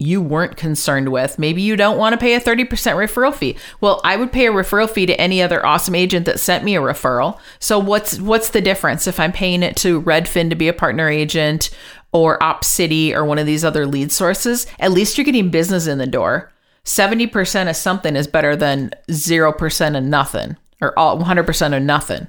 you 0.00 0.20
weren't 0.20 0.56
concerned 0.56 1.10
with? 1.10 1.38
Maybe 1.38 1.62
you 1.62 1.76
don't 1.76 1.98
want 1.98 2.12
to 2.12 2.18
pay 2.18 2.34
a 2.34 2.40
30% 2.40 2.66
referral 2.66 3.32
fee. 3.32 3.56
Well, 3.80 4.00
I 4.02 4.16
would 4.16 4.32
pay 4.32 4.48
a 4.48 4.52
referral 4.52 4.90
fee 4.90 5.06
to 5.06 5.20
any 5.20 5.40
other 5.40 5.64
awesome 5.64 5.94
agent 5.94 6.26
that 6.26 6.40
sent 6.40 6.64
me 6.64 6.74
a 6.74 6.80
referral. 6.80 7.38
So 7.60 7.78
what's 7.78 8.18
what's 8.18 8.50
the 8.50 8.60
difference 8.60 9.06
if 9.06 9.20
I'm 9.20 9.30
paying 9.30 9.62
it 9.62 9.76
to 9.76 10.02
Redfin 10.02 10.50
to 10.50 10.56
be 10.56 10.66
a 10.66 10.72
partner 10.72 11.08
agent 11.08 11.70
or 12.10 12.40
Opcity 12.40 13.14
or 13.14 13.24
one 13.24 13.38
of 13.38 13.46
these 13.46 13.64
other 13.64 13.86
lead 13.86 14.10
sources? 14.10 14.66
At 14.80 14.90
least 14.90 15.16
you're 15.16 15.24
getting 15.24 15.50
business 15.50 15.86
in 15.86 15.98
the 15.98 16.08
door. 16.08 16.50
70% 16.84 17.70
of 17.70 17.76
something 17.76 18.16
is 18.16 18.26
better 18.26 18.56
than 18.56 18.90
0% 19.08 19.96
of 19.96 20.02
nothing 20.02 20.56
or 20.80 20.98
all 20.98 21.16
100% 21.20 21.76
of 21.76 21.82
nothing. 21.84 22.26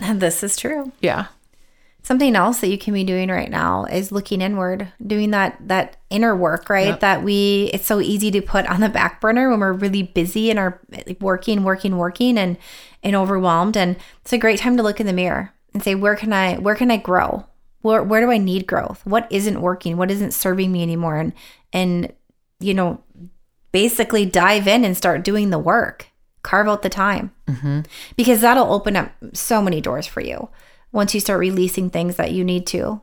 This 0.14 0.42
is 0.42 0.56
true. 0.56 0.92
Yeah. 1.00 1.26
Something 2.02 2.36
else 2.36 2.60
that 2.60 2.68
you 2.68 2.78
can 2.78 2.94
be 2.94 3.04
doing 3.04 3.28
right 3.28 3.50
now 3.50 3.84
is 3.84 4.12
looking 4.12 4.40
inward, 4.40 4.92
doing 5.04 5.30
that 5.32 5.58
that 5.68 5.96
inner 6.08 6.34
work, 6.34 6.70
right? 6.70 6.88
Yep. 6.88 7.00
That 7.00 7.22
we 7.22 7.70
it's 7.74 7.86
so 7.86 8.00
easy 8.00 8.30
to 8.30 8.40
put 8.40 8.66
on 8.66 8.80
the 8.80 8.88
back 8.88 9.20
burner 9.20 9.50
when 9.50 9.60
we're 9.60 9.72
really 9.72 10.04
busy 10.04 10.50
and 10.50 10.58
are 10.58 10.80
working, 11.20 11.64
working, 11.64 11.98
working 11.98 12.38
and 12.38 12.56
and 13.02 13.14
overwhelmed 13.14 13.76
and 13.76 13.96
it's 14.22 14.32
a 14.32 14.38
great 14.38 14.58
time 14.58 14.76
to 14.76 14.82
look 14.82 15.00
in 15.00 15.06
the 15.06 15.12
mirror 15.12 15.52
and 15.74 15.82
say 15.82 15.94
where 15.94 16.16
can 16.16 16.32
I 16.32 16.56
where 16.56 16.74
can 16.74 16.90
I 16.90 16.96
grow? 16.96 17.46
Where 17.82 18.02
where 18.02 18.20
do 18.20 18.30
I 18.30 18.38
need 18.38 18.66
growth? 18.66 19.04
What 19.04 19.26
isn't 19.30 19.60
working? 19.60 19.96
What 19.96 20.10
isn't 20.10 20.32
serving 20.32 20.72
me 20.72 20.82
anymore? 20.82 21.16
And 21.16 21.32
and 21.72 22.12
you 22.60 22.74
know, 22.74 23.02
basically 23.72 24.24
dive 24.24 24.66
in 24.66 24.84
and 24.84 24.96
start 24.96 25.24
doing 25.24 25.50
the 25.50 25.58
work 25.58 26.06
carve 26.42 26.68
out 26.68 26.82
the 26.82 26.88
time 26.88 27.32
mm-hmm. 27.46 27.80
because 28.16 28.40
that'll 28.40 28.72
open 28.72 28.96
up 28.96 29.12
so 29.32 29.60
many 29.60 29.80
doors 29.80 30.06
for 30.06 30.20
you 30.20 30.48
once 30.92 31.14
you 31.14 31.20
start 31.20 31.40
releasing 31.40 31.90
things 31.90 32.16
that 32.16 32.32
you 32.32 32.44
need 32.44 32.66
to. 32.66 33.00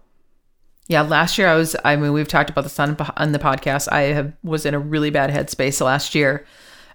Yeah, 0.88 1.02
last 1.02 1.38
year 1.38 1.48
I 1.48 1.56
was. 1.56 1.76
I 1.84 1.96
mean, 1.96 2.14
we've 2.14 2.28
talked 2.28 2.50
about 2.50 2.64
this 2.64 2.80
on 2.80 2.96
on 3.18 3.32
the 3.32 3.40
podcast. 3.40 3.92
I 3.92 4.02
have 4.02 4.34
was 4.44 4.66
in 4.66 4.76
a 4.76 4.80
really 4.80 5.10
bad 5.10 5.32
headspace 5.32 5.82
last 5.82 6.14
year, 6.14 6.46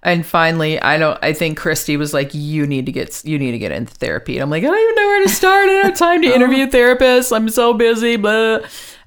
and 0.03 0.25
finally, 0.25 0.81
I 0.81 0.97
don't. 0.97 1.19
I 1.23 1.33
think 1.33 1.59
Christy 1.59 1.97
was 1.97 2.15
like, 2.15 2.33
"You 2.33 2.69
need 2.69 2.87
to 2.87 2.93
get 2.93 3.25
you 3.25 3.37
need 3.37 3.51
to 3.51 3.59
get 3.59 3.73
into 3.73 3.93
therapy." 3.95 4.37
And 4.37 4.45
I'm 4.45 4.51
like, 4.51 4.63
I 4.63 4.69
don't 4.69 4.81
even 4.81 4.95
know 4.95 5.07
where 5.09 5.23
to 5.25 5.29
start. 5.29 5.65
I 5.65 5.67
don't 5.67 5.85
have 5.87 5.99
time 5.99 6.23
to 6.23 6.29
interview 6.35 6.69
therapists. 6.69 7.35
I'm 7.35 7.49
so 7.49 7.75
busy. 7.75 8.15
Blah. 8.15 8.61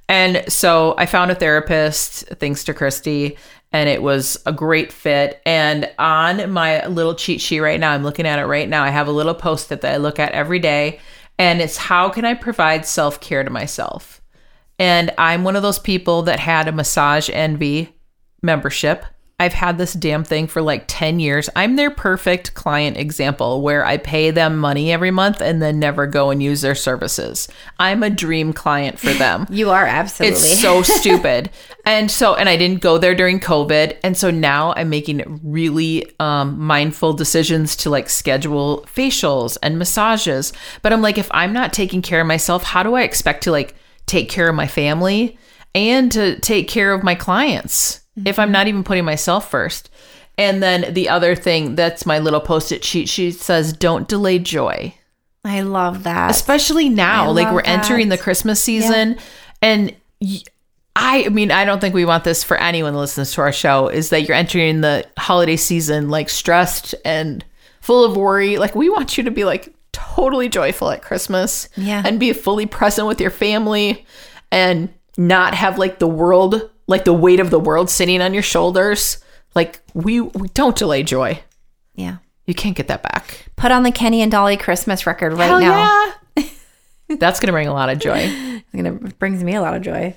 And 0.09 0.43
so 0.47 0.95
I 0.97 1.05
found 1.05 1.31
a 1.31 1.35
therapist, 1.35 2.27
thanks 2.39 2.63
to 2.65 2.73
Christy, 2.73 3.37
and 3.71 3.89
it 3.89 4.03
was 4.03 4.37
a 4.45 4.53
great 4.53 4.93
fit. 4.93 5.41
And 5.45 5.89
on 5.97 6.51
my 6.51 6.85
little 6.87 7.15
cheat 7.15 7.41
sheet 7.41 7.61
right 7.61 7.79
now, 7.79 7.91
I'm 7.91 8.03
looking 8.03 8.27
at 8.27 8.39
it 8.39 8.45
right 8.45 8.69
now. 8.69 8.83
I 8.83 8.89
have 8.89 9.07
a 9.07 9.11
little 9.11 9.33
post 9.33 9.71
it 9.71 9.81
that 9.81 9.93
I 9.93 9.97
look 9.97 10.19
at 10.19 10.31
every 10.33 10.59
day, 10.59 10.99
and 11.39 11.61
it's 11.61 11.77
how 11.77 12.09
can 12.09 12.25
I 12.25 12.35
provide 12.35 12.85
self 12.85 13.19
care 13.19 13.43
to 13.43 13.49
myself? 13.49 14.21
And 14.77 15.11
I'm 15.17 15.43
one 15.43 15.55
of 15.55 15.63
those 15.63 15.79
people 15.79 16.23
that 16.23 16.39
had 16.39 16.67
a 16.67 16.71
massage 16.71 17.29
envy 17.31 17.95
membership. 18.41 19.05
I've 19.43 19.51
had 19.51 19.77
this 19.77 19.91
damn 19.91 20.23
thing 20.23 20.47
for 20.47 20.61
like 20.61 20.85
10 20.87 21.19
years. 21.19 21.49
I'm 21.53 21.75
their 21.75 21.91
perfect 21.91 22.53
client 22.53 22.95
example 22.95 23.61
where 23.61 23.85
I 23.85 23.97
pay 23.97 24.31
them 24.31 24.57
money 24.57 24.89
every 24.89 25.11
month 25.11 25.41
and 25.41 25.61
then 25.61 25.79
never 25.79 26.07
go 26.07 26.29
and 26.29 26.41
use 26.41 26.61
their 26.61 26.75
services. 26.75 27.49
I'm 27.77 28.03
a 28.03 28.09
dream 28.09 28.53
client 28.53 28.99
for 28.99 29.11
them. 29.11 29.45
you 29.49 29.69
are 29.69 29.85
absolutely. 29.85 30.37
It's 30.37 30.61
so 30.61 30.81
stupid. 30.81 31.49
and 31.85 32.09
so, 32.09 32.35
and 32.35 32.47
I 32.47 32.55
didn't 32.55 32.79
go 32.79 32.97
there 32.97 33.13
during 33.13 33.41
COVID. 33.41 33.97
And 34.01 34.15
so 34.15 34.31
now 34.31 34.73
I'm 34.77 34.89
making 34.89 35.41
really 35.43 36.09
um, 36.21 36.57
mindful 36.57 37.11
decisions 37.11 37.75
to 37.77 37.89
like 37.89 38.09
schedule 38.09 38.85
facials 38.87 39.57
and 39.61 39.77
massages. 39.77 40.53
But 40.83 40.93
I'm 40.93 41.01
like, 41.01 41.17
if 41.17 41.27
I'm 41.31 41.51
not 41.51 41.73
taking 41.73 42.01
care 42.01 42.21
of 42.21 42.27
myself, 42.27 42.63
how 42.63 42.81
do 42.81 42.93
I 42.93 43.01
expect 43.01 43.43
to 43.43 43.51
like 43.51 43.75
take 44.05 44.29
care 44.29 44.47
of 44.47 44.55
my 44.55 44.67
family 44.67 45.37
and 45.75 46.09
to 46.13 46.39
take 46.39 46.69
care 46.69 46.93
of 46.93 47.03
my 47.03 47.13
clients? 47.13 48.02
Mm-hmm. 48.17 48.27
if 48.27 48.39
I'm 48.39 48.51
not 48.51 48.67
even 48.67 48.83
putting 48.83 49.05
myself 49.05 49.49
first. 49.49 49.89
And 50.37 50.63
then 50.63 50.93
the 50.93 51.09
other 51.09 51.35
thing 51.35 51.75
that's 51.75 52.05
my 52.05 52.19
little 52.19 52.39
post 52.39 52.71
it 52.71 52.83
sheet, 52.83 53.07
she 53.07 53.31
says, 53.31 53.71
don't 53.73 54.07
delay 54.07 54.39
joy. 54.39 54.95
I 55.45 55.61
love 55.61 56.03
that. 56.03 56.31
Especially 56.31 56.89
now, 56.89 57.25
I 57.25 57.27
like 57.27 57.53
we're 57.53 57.61
that. 57.61 57.85
entering 57.85 58.09
the 58.09 58.17
Christmas 58.17 58.61
season. 58.61 59.13
Yeah. 59.13 59.19
And 59.61 59.95
I, 60.95 61.25
I 61.25 61.29
mean, 61.29 61.51
I 61.51 61.65
don't 61.65 61.79
think 61.79 61.93
we 61.93 62.05
want 62.05 62.23
this 62.23 62.43
for 62.43 62.57
anyone 62.57 62.93
that 62.93 62.99
listens 62.99 63.33
to 63.33 63.41
our 63.41 63.51
show 63.51 63.89
is 63.89 64.09
that 64.09 64.23
you're 64.23 64.37
entering 64.37 64.81
the 64.81 65.05
holiday 65.17 65.57
season 65.57 66.09
like 66.09 66.29
stressed 66.29 66.95
and 67.03 67.43
full 67.81 68.05
of 68.05 68.15
worry. 68.15 68.57
Like, 68.57 68.73
we 68.73 68.89
want 68.89 69.17
you 69.17 69.23
to 69.25 69.31
be 69.31 69.43
like 69.43 69.73
totally 69.91 70.49
joyful 70.49 70.89
at 70.89 71.01
Christmas. 71.01 71.69
Yeah. 71.75 72.01
And 72.05 72.19
be 72.19 72.33
fully 72.33 72.65
present 72.65 73.07
with 73.07 73.19
your 73.19 73.31
family 73.31 74.05
and 74.51 74.91
not 75.17 75.53
have 75.53 75.77
like 75.77 75.99
the 75.99 76.07
world 76.07 76.69
like 76.87 77.05
the 77.05 77.13
weight 77.13 77.39
of 77.39 77.49
the 77.49 77.59
world 77.59 77.89
sitting 77.89 78.21
on 78.21 78.33
your 78.33 78.43
shoulders. 78.43 79.17
Like 79.55 79.81
we, 79.93 80.21
we 80.21 80.47
don't 80.49 80.75
delay 80.75 81.03
joy. 81.03 81.41
Yeah. 81.95 82.17
You 82.45 82.53
can't 82.53 82.75
get 82.75 82.87
that 82.87 83.03
back. 83.03 83.45
Put 83.55 83.71
on 83.71 83.83
the 83.83 83.91
Kenny 83.91 84.21
and 84.21 84.31
Dolly 84.31 84.57
Christmas 84.57 85.05
record 85.05 85.33
right 85.33 85.47
Hell 85.47 85.61
now. 85.61 86.13
Yeah. 86.35 86.43
That's 87.19 87.39
gonna 87.39 87.53
bring 87.53 87.67
a 87.67 87.73
lot 87.73 87.89
of 87.89 87.99
joy. 87.99 88.17
It's 88.19 88.75
gonna 88.75 88.93
brings 88.93 89.43
me 89.43 89.55
a 89.55 89.61
lot 89.61 89.75
of 89.75 89.81
joy. 89.81 90.15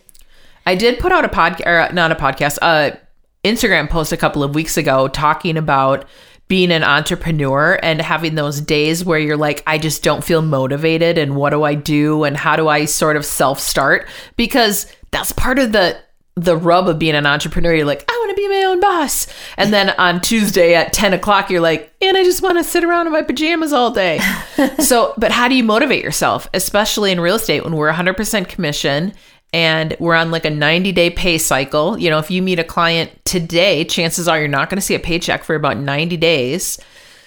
I 0.64 0.74
did 0.74 0.98
put 0.98 1.12
out 1.12 1.24
a 1.24 1.28
podcast, 1.28 1.66
or 1.66 1.92
not 1.92 2.10
a 2.10 2.16
podcast, 2.16 2.58
uh, 2.60 2.96
Instagram 3.44 3.88
post 3.88 4.12
a 4.12 4.16
couple 4.16 4.42
of 4.42 4.54
weeks 4.54 4.76
ago 4.76 5.06
talking 5.06 5.56
about 5.56 6.06
being 6.48 6.72
an 6.72 6.82
entrepreneur 6.82 7.78
and 7.82 8.00
having 8.00 8.34
those 8.34 8.60
days 8.60 9.04
where 9.04 9.18
you're 9.18 9.36
like, 9.36 9.62
I 9.66 9.78
just 9.78 10.02
don't 10.02 10.24
feel 10.24 10.42
motivated, 10.42 11.18
and 11.18 11.36
what 11.36 11.50
do 11.50 11.62
I 11.62 11.74
do, 11.74 12.24
and 12.24 12.36
how 12.36 12.56
do 12.56 12.66
I 12.66 12.86
sort 12.86 13.16
of 13.16 13.24
self 13.24 13.60
start? 13.60 14.08
Because 14.36 14.86
that's 15.12 15.32
part 15.32 15.58
of 15.60 15.72
the 15.72 15.96
the 16.36 16.56
rub 16.56 16.86
of 16.86 16.98
being 16.98 17.14
an 17.14 17.26
entrepreneur. 17.26 17.74
You're 17.74 17.86
like, 17.86 18.04
I 18.08 18.12
want 18.12 18.30
to 18.30 18.42
be 18.42 18.48
my 18.48 18.64
own 18.66 18.78
boss. 18.78 19.26
And 19.56 19.72
then 19.72 19.90
on 19.98 20.20
Tuesday 20.20 20.74
at 20.74 20.92
10 20.92 21.14
o'clock, 21.14 21.48
you're 21.48 21.62
like, 21.62 21.92
and 22.02 22.16
I 22.16 22.24
just 22.24 22.42
want 22.42 22.58
to 22.58 22.64
sit 22.64 22.84
around 22.84 23.06
in 23.06 23.12
my 23.12 23.22
pajamas 23.22 23.72
all 23.72 23.90
day. 23.90 24.20
so, 24.78 25.14
but 25.16 25.32
how 25.32 25.48
do 25.48 25.54
you 25.54 25.64
motivate 25.64 26.04
yourself, 26.04 26.46
especially 26.52 27.10
in 27.10 27.20
real 27.20 27.36
estate 27.36 27.64
when 27.64 27.74
we're 27.74 27.90
100% 27.90 28.48
commission 28.48 29.14
and 29.54 29.96
we're 29.98 30.14
on 30.14 30.30
like 30.30 30.44
a 30.44 30.50
90 30.50 30.92
day 30.92 31.08
pay 31.08 31.38
cycle? 31.38 31.98
You 31.98 32.10
know, 32.10 32.18
if 32.18 32.30
you 32.30 32.42
meet 32.42 32.58
a 32.58 32.64
client 32.64 33.10
today, 33.24 33.84
chances 33.84 34.28
are 34.28 34.38
you're 34.38 34.48
not 34.48 34.68
going 34.68 34.76
to 34.78 34.82
see 34.82 34.94
a 34.94 35.00
paycheck 35.00 35.42
for 35.42 35.54
about 35.54 35.78
90 35.78 36.18
days. 36.18 36.78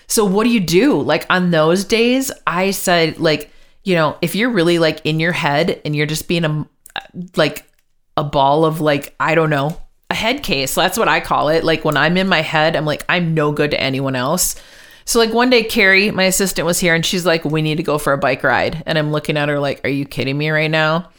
So, 0.05 0.23
what 0.23 0.43
do 0.43 0.51
you 0.51 0.59
do? 0.59 1.01
Like 1.01 1.25
on 1.31 1.49
those 1.49 1.83
days, 1.83 2.31
I 2.45 2.71
said, 2.71 3.19
like, 3.19 3.51
you 3.83 3.95
know, 3.95 4.17
if 4.21 4.35
you're 4.35 4.51
really 4.51 4.77
like 4.77 5.03
in 5.03 5.19
your 5.19 5.31
head 5.31 5.81
and 5.83 5.95
you're 5.95 6.05
just 6.05 6.27
being 6.27 6.45
a 6.45 6.67
like 7.35 7.68
a 8.19 8.23
ball 8.23 8.65
of 8.65 8.81
like, 8.81 9.15
I 9.19 9.35
don't 9.35 9.49
know, 9.49 9.79
a 10.09 10.15
head 10.15 10.43
case. 10.43 10.75
That's 10.75 10.97
what 10.97 11.07
I 11.07 11.19
call 11.19 11.49
it. 11.49 11.63
Like 11.63 11.85
when 11.85 11.97
I'm 11.97 12.17
in 12.17 12.27
my 12.27 12.41
head, 12.41 12.75
I'm 12.75 12.85
like, 12.85 13.05
I'm 13.07 13.33
no 13.33 13.51
good 13.51 13.71
to 13.71 13.81
anyone 13.81 14.15
else. 14.15 14.55
So 15.05 15.17
like 15.17 15.33
one 15.33 15.49
day 15.49 15.63
Carrie, 15.63 16.11
my 16.11 16.25
assistant 16.25 16.65
was 16.65 16.79
here 16.79 16.93
and 16.93 17.03
she's 17.03 17.25
like, 17.25 17.43
"We 17.43 17.63
need 17.63 17.77
to 17.77 17.83
go 17.83 17.97
for 17.97 18.13
a 18.13 18.17
bike 18.17 18.43
ride." 18.43 18.83
And 18.85 18.95
I'm 18.95 19.11
looking 19.11 19.37
at 19.37 19.49
her 19.49 19.59
like, 19.59 19.81
"Are 19.83 19.89
you 19.89 20.05
kidding 20.05 20.37
me 20.37 20.51
right 20.51 20.69
now?" 20.69 21.09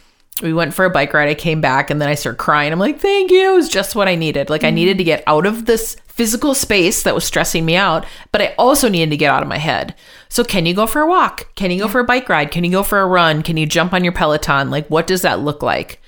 We 0.42 0.52
went 0.52 0.75
for 0.75 0.85
a 0.85 0.90
bike 0.90 1.12
ride. 1.12 1.28
I 1.28 1.35
came 1.35 1.61
back 1.61 1.90
and 1.90 2.00
then 2.00 2.09
I 2.09 2.14
started 2.14 2.38
crying. 2.38 2.73
I'm 2.73 2.78
like, 2.78 2.99
thank 2.99 3.30
you. 3.30 3.52
It 3.52 3.54
was 3.54 3.69
just 3.69 3.95
what 3.95 4.09
I 4.09 4.14
needed. 4.14 4.49
Like, 4.49 4.64
I 4.64 4.69
mm-hmm. 4.69 4.75
needed 4.76 4.99
to 4.99 5.04
get 5.04 5.23
out 5.26 5.45
of 5.45 5.66
this 5.66 5.97
physical 6.07 6.54
space 6.54 7.02
that 7.02 7.14
was 7.14 7.25
stressing 7.25 7.64
me 7.64 7.76
out, 7.76 8.07
but 8.33 8.40
I 8.40 8.54
also 8.57 8.88
needed 8.88 9.11
to 9.11 9.16
get 9.19 9.30
out 9.30 9.42
of 9.42 9.49
my 9.49 9.59
head. 9.59 9.95
So, 10.28 10.42
can 10.42 10.64
you 10.66 10.73
go 10.73 10.87
for 10.87 11.02
a 11.02 11.07
walk? 11.07 11.54
Can 11.57 11.71
you 11.71 11.80
go 11.80 11.88
for 11.88 12.00
a 12.00 12.04
bike 12.04 12.28
ride? 12.28 12.50
Can 12.50 12.64
you 12.64 12.71
go 12.71 12.83
for 12.83 13.00
a 13.00 13.07
run? 13.07 13.42
Can 13.42 13.57
you 13.57 13.66
jump 13.66 13.92
on 13.92 14.04
your 14.04 14.14
Peloton? 14.14 14.71
Like, 14.71 14.87
what 14.88 15.07
does 15.07 15.23
that 15.23 15.40
look 15.40 15.62
like? 15.62 16.00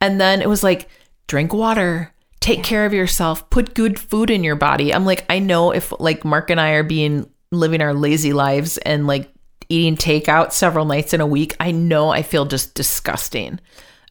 And 0.00 0.20
then 0.20 0.40
it 0.42 0.48
was 0.48 0.62
like, 0.62 0.88
drink 1.26 1.52
water, 1.52 2.12
take 2.40 2.64
care 2.64 2.86
of 2.86 2.94
yourself, 2.94 3.48
put 3.50 3.74
good 3.74 3.98
food 3.98 4.30
in 4.30 4.42
your 4.42 4.56
body. 4.56 4.92
I'm 4.92 5.04
like, 5.04 5.24
I 5.28 5.38
know 5.38 5.72
if 5.72 5.92
like 6.00 6.24
Mark 6.24 6.50
and 6.50 6.60
I 6.60 6.70
are 6.70 6.82
being 6.82 7.28
living 7.52 7.82
our 7.82 7.94
lazy 7.94 8.32
lives 8.32 8.78
and 8.78 9.06
like 9.06 9.30
eating 9.68 9.96
takeout 9.96 10.52
several 10.52 10.84
nights 10.84 11.12
in 11.12 11.20
a 11.20 11.26
week, 11.26 11.54
I 11.60 11.70
know 11.70 12.10
I 12.10 12.22
feel 12.22 12.46
just 12.46 12.74
disgusting. 12.74 13.60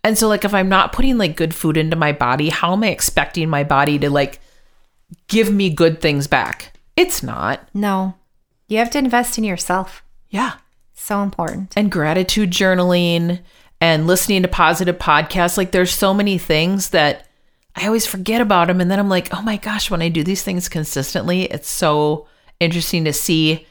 And 0.03 0.17
so 0.17 0.27
like 0.27 0.46
if 0.46 0.53
I'm 0.53 0.69
not 0.69 0.93
putting 0.93 1.17
like 1.17 1.36
good 1.36 1.53
food 1.53 1.75
into 1.75 1.96
my 1.96 2.12
body, 2.12 2.50
how 2.50 2.74
am 2.74 2.84
I 2.84 2.88
expecting 2.89 3.50
my 3.50 3.63
body 3.63 4.00
to 4.00 4.10
like 4.10 4.39
give 5.27 5.51
me 5.51 5.69
good 5.69 6.00
things 6.01 6.27
back? 6.27 6.77
It's 6.96 7.24
not. 7.24 7.67
No. 7.74 8.15
You 8.67 8.77
have 8.77 8.91
to 8.91 9.00
invest 9.00 9.38
in 9.38 9.43
yourself. 9.43 10.03
Yeah. 10.29 10.53
So 10.93 11.24
important. 11.24 11.74
and 11.75 11.89
gratitude 11.91 12.51
journaling 12.51 13.39
and 13.81 14.07
listening 14.07 14.41
to 14.41 14.48
positive 14.48 14.98
podcasts. 14.98 15.57
Like 15.57 15.71
there's 15.71 15.91
so 15.93 16.13
many 16.13 16.38
things 16.38 16.89
that 16.89 17.27
I 17.75 17.86
always 17.88 18.05
forget 18.05 18.41
about 18.41 18.67
them. 18.67 18.81
And 18.81 18.89
then 18.91 19.00
I'm 19.00 19.09
like, 19.09 19.33
oh 19.33 19.41
my 19.41 19.57
gosh, 19.57 19.89
when 19.89 20.01
I 20.01 20.09
do 20.09 20.24
these 20.24 20.43
things 20.43 20.67
consistently, 20.69 21.43
it's 21.43 21.69
so 21.69 22.27
interesting 22.59 23.05
to 23.05 23.13
see 23.13 23.65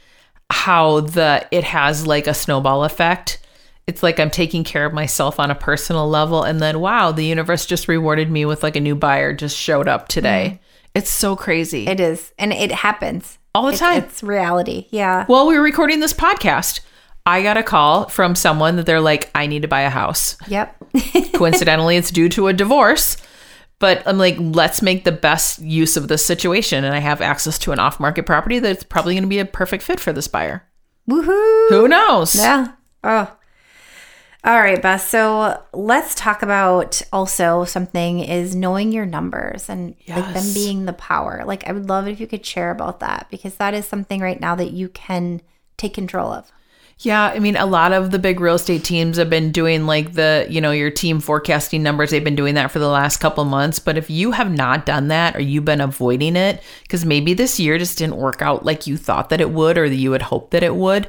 how 0.51 1.01
the 1.01 1.47
it 1.51 1.65
has 1.65 2.07
like 2.07 2.27
a 2.27 2.35
snowball 2.35 2.85
effect. 2.85 3.39
It's 3.87 4.03
like 4.03 4.19
I'm 4.21 4.31
taking 4.31 4.65
care 4.65 4.85
of 4.87 4.93
myself 4.95 5.39
on 5.41 5.51
a 5.51 5.55
personal 5.55 6.09
level. 6.09 6.43
And 6.43 6.61
then 6.61 6.81
wow, 6.81 7.13
the 7.13 7.25
universe 7.25 7.67
just 7.67 7.89
rewarded 7.89 8.31
me 8.31 8.45
with 8.45 8.63
like 8.63 8.77
a 8.77 8.81
new 8.81 8.95
buyer 8.95 9.33
just 9.33 9.57
showed 9.57 9.89
up 9.89 10.09
today. 10.09 10.53
Mm. 10.55 10.59
It's 10.95 11.11
so 11.11 11.37
crazy. 11.37 11.87
It 11.87 12.01
is. 12.01 12.33
And 12.39 12.53
it 12.53 12.73
happens 12.73 13.39
All 13.55 13.67
the 13.67 13.73
It- 13.75 13.79
time. 13.79 14.03
It's 14.05 14.23
reality. 14.23 14.87
Yeah. 14.91 15.27
While 15.27 15.47
we 15.47 15.57
were 15.57 15.63
recording 15.63 16.01
this 16.01 16.15
podcast, 16.15 16.81
I 17.29 17.43
got 17.43 17.57
a 17.57 17.63
call 17.63 18.09
from 18.09 18.35
someone 18.35 18.77
that 18.77 18.87
they're 18.87 19.01
like, 19.01 19.31
I 19.35 19.47
need 19.47 19.63
to 19.63 19.69
buy 19.69 19.83
a 19.83 19.91
house. 19.91 20.37
Yep. 20.49 20.75
coincidentally 21.35 21.97
it's 21.97 22.11
due 22.11 22.29
to 22.31 22.49
a 22.49 22.53
divorce 22.53 23.17
but 23.79 24.03
i'm 24.07 24.19
like 24.19 24.37
let's 24.39 24.83
make 24.83 25.05
the 25.05 25.13
best 25.13 25.61
use 25.61 25.97
of 25.97 26.09
this 26.09 26.25
situation 26.25 26.85
and 26.85 26.95
i 26.95 26.99
have 26.99 27.21
access 27.21 27.59
to 27.59 27.73
an 27.73 27.79
off-market 27.79 28.25
property 28.25 28.59
that's 28.59 28.83
probably 28.83 29.15
going 29.15 29.23
to 29.23 29.29
be 29.29 29.39
a 29.39 29.45
perfect 29.45 29.83
fit 29.83 30.01
for 30.01 30.13
this 30.13 30.29
buyer 30.29 30.65
Woohoo. 31.09 31.69
who 31.69 31.89
knows 31.89 32.35
Yeah. 32.35 32.73
Oh. 33.05 33.35
All 34.45 34.61
right, 34.61 34.81
Beth. 34.81 35.03
So 35.03 35.63
let's 35.73 36.15
talk 36.15 36.43
about 36.43 37.03
also 37.13 37.65
something 37.65 38.21
is 38.21 38.55
knowing 38.55 38.93
your 38.93 39.05
numbers 39.05 39.69
and 39.69 39.95
like 40.09 40.33
them 40.33 40.55
being 40.55 40.85
the 40.85 40.93
power. 40.93 41.43
Like 41.45 41.69
I 41.69 41.73
would 41.73 41.89
love 41.89 42.07
it 42.07 42.13
if 42.13 42.21
you 42.21 42.27
could 42.27 42.47
share 42.47 42.71
about 42.71 43.01
that 43.01 43.27
because 43.31 43.57
that 43.57 43.75
is 43.75 43.85
something 43.85 44.21
right 44.21 44.41
now 44.41 44.55
that 44.55 44.71
you 44.71 44.89
can 44.89 45.43
take 45.77 45.93
control 45.93 46.33
of. 46.33 46.53
Yeah 47.01 47.27
i 47.27 47.39
mean 47.39 47.57
a 47.57 47.67
lot 47.67 47.93
of 47.93 48.11
the 48.11 48.19
big 48.19 48.41
real 48.41 48.57
estate 48.57 48.85
teams 48.85 49.17
have 49.17 49.31
been 49.31 49.53
doing 49.53 49.87
like 49.87 50.15
the 50.15 50.47
you 50.51 50.61
know 50.61 50.71
your 50.71 50.91
team 50.91 51.21
forecasting 51.21 51.83
numbers 51.83 52.11
they've 52.11 52.25
been 52.25 52.37
doing 52.37 52.55
that 52.55 52.71
for 52.71 52.79
the 52.79 52.89
last 52.89 53.19
couple 53.19 53.45
months 53.45 53.79
but 53.79 53.97
if 53.97 54.11
you 54.11 54.33
have 54.33 54.51
not 54.51 54.85
done 54.87 55.09
that 55.09 55.37
or 55.37 55.41
you've 55.41 55.65
been 55.65 55.81
avoiding 55.81 56.37
it 56.37 56.63
because 56.83 57.05
maybe 57.05 57.35
this 57.35 57.61
year 57.61 57.79
just 57.79 57.99
didn't 57.99 58.17
work 58.17 58.43
out 58.43 58.65
like 58.65 58.87
you 58.87 58.97
thought 58.97 59.29
that 59.29 59.41
it 59.41 59.51
would 59.51 59.79
or 59.79 59.87
you 59.87 60.13
had 60.13 60.23
hoped 60.23 60.51
that 60.51 60.63
it 60.63 60.75
would 60.75 61.09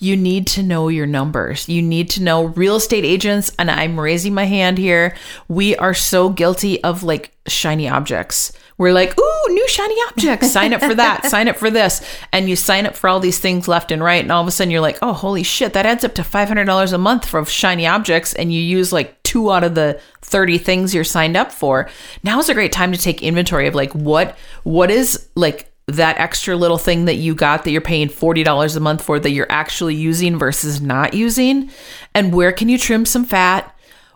you 0.00 0.16
need 0.16 0.46
to 0.48 0.62
know 0.62 0.88
your 0.88 1.06
numbers. 1.06 1.68
You 1.68 1.80
need 1.80 2.10
to 2.10 2.22
know 2.22 2.46
real 2.46 2.76
estate 2.76 3.04
agents. 3.04 3.52
And 3.58 3.70
I'm 3.70 3.98
raising 3.98 4.34
my 4.34 4.44
hand 4.44 4.76
here. 4.76 5.16
We 5.48 5.76
are 5.76 5.94
so 5.94 6.30
guilty 6.30 6.82
of 6.82 7.02
like 7.02 7.32
shiny 7.46 7.88
objects. 7.88 8.52
We're 8.76 8.92
like, 8.92 9.18
ooh, 9.18 9.44
new 9.48 9.68
shiny 9.68 9.96
objects. 10.08 10.50
Sign 10.50 10.72
up 10.72 10.80
for 10.80 10.94
that. 10.94 11.26
sign 11.26 11.48
up 11.48 11.56
for 11.56 11.70
this. 11.70 12.04
And 12.32 12.48
you 12.48 12.56
sign 12.56 12.86
up 12.86 12.96
for 12.96 13.08
all 13.08 13.20
these 13.20 13.38
things 13.38 13.68
left 13.68 13.92
and 13.92 14.02
right. 14.02 14.22
And 14.22 14.32
all 14.32 14.42
of 14.42 14.48
a 14.48 14.50
sudden 14.50 14.70
you're 14.70 14.80
like, 14.80 14.98
oh, 15.00 15.12
holy 15.12 15.42
shit, 15.42 15.72
that 15.74 15.86
adds 15.86 16.04
up 16.04 16.14
to 16.16 16.22
$500 16.22 16.92
a 16.92 16.98
month 16.98 17.26
for 17.26 17.44
shiny 17.44 17.86
objects. 17.86 18.34
And 18.34 18.52
you 18.52 18.60
use 18.60 18.92
like 18.92 19.22
two 19.22 19.52
out 19.52 19.64
of 19.64 19.74
the 19.74 20.00
30 20.22 20.58
things 20.58 20.94
you're 20.94 21.04
signed 21.04 21.36
up 21.36 21.52
for. 21.52 21.88
Now 22.22 22.38
is 22.38 22.48
a 22.48 22.54
great 22.54 22.72
time 22.72 22.92
to 22.92 22.98
take 22.98 23.22
inventory 23.22 23.68
of 23.68 23.74
like 23.74 23.92
what, 23.92 24.36
what 24.64 24.90
is 24.90 25.28
like 25.34 25.70
that 25.86 26.18
extra 26.18 26.56
little 26.56 26.78
thing 26.78 27.04
that 27.04 27.16
you 27.16 27.34
got 27.34 27.64
that 27.64 27.70
you're 27.70 27.80
paying 27.80 28.08
$40 28.08 28.76
a 28.76 28.80
month 28.80 29.02
for 29.02 29.20
that 29.20 29.30
you're 29.30 29.50
actually 29.50 29.94
using 29.94 30.38
versus 30.38 30.80
not 30.80 31.12
using 31.12 31.70
and 32.14 32.32
where 32.32 32.52
can 32.52 32.70
you 32.70 32.78
trim 32.78 33.04
some 33.04 33.24
fat 33.24 33.73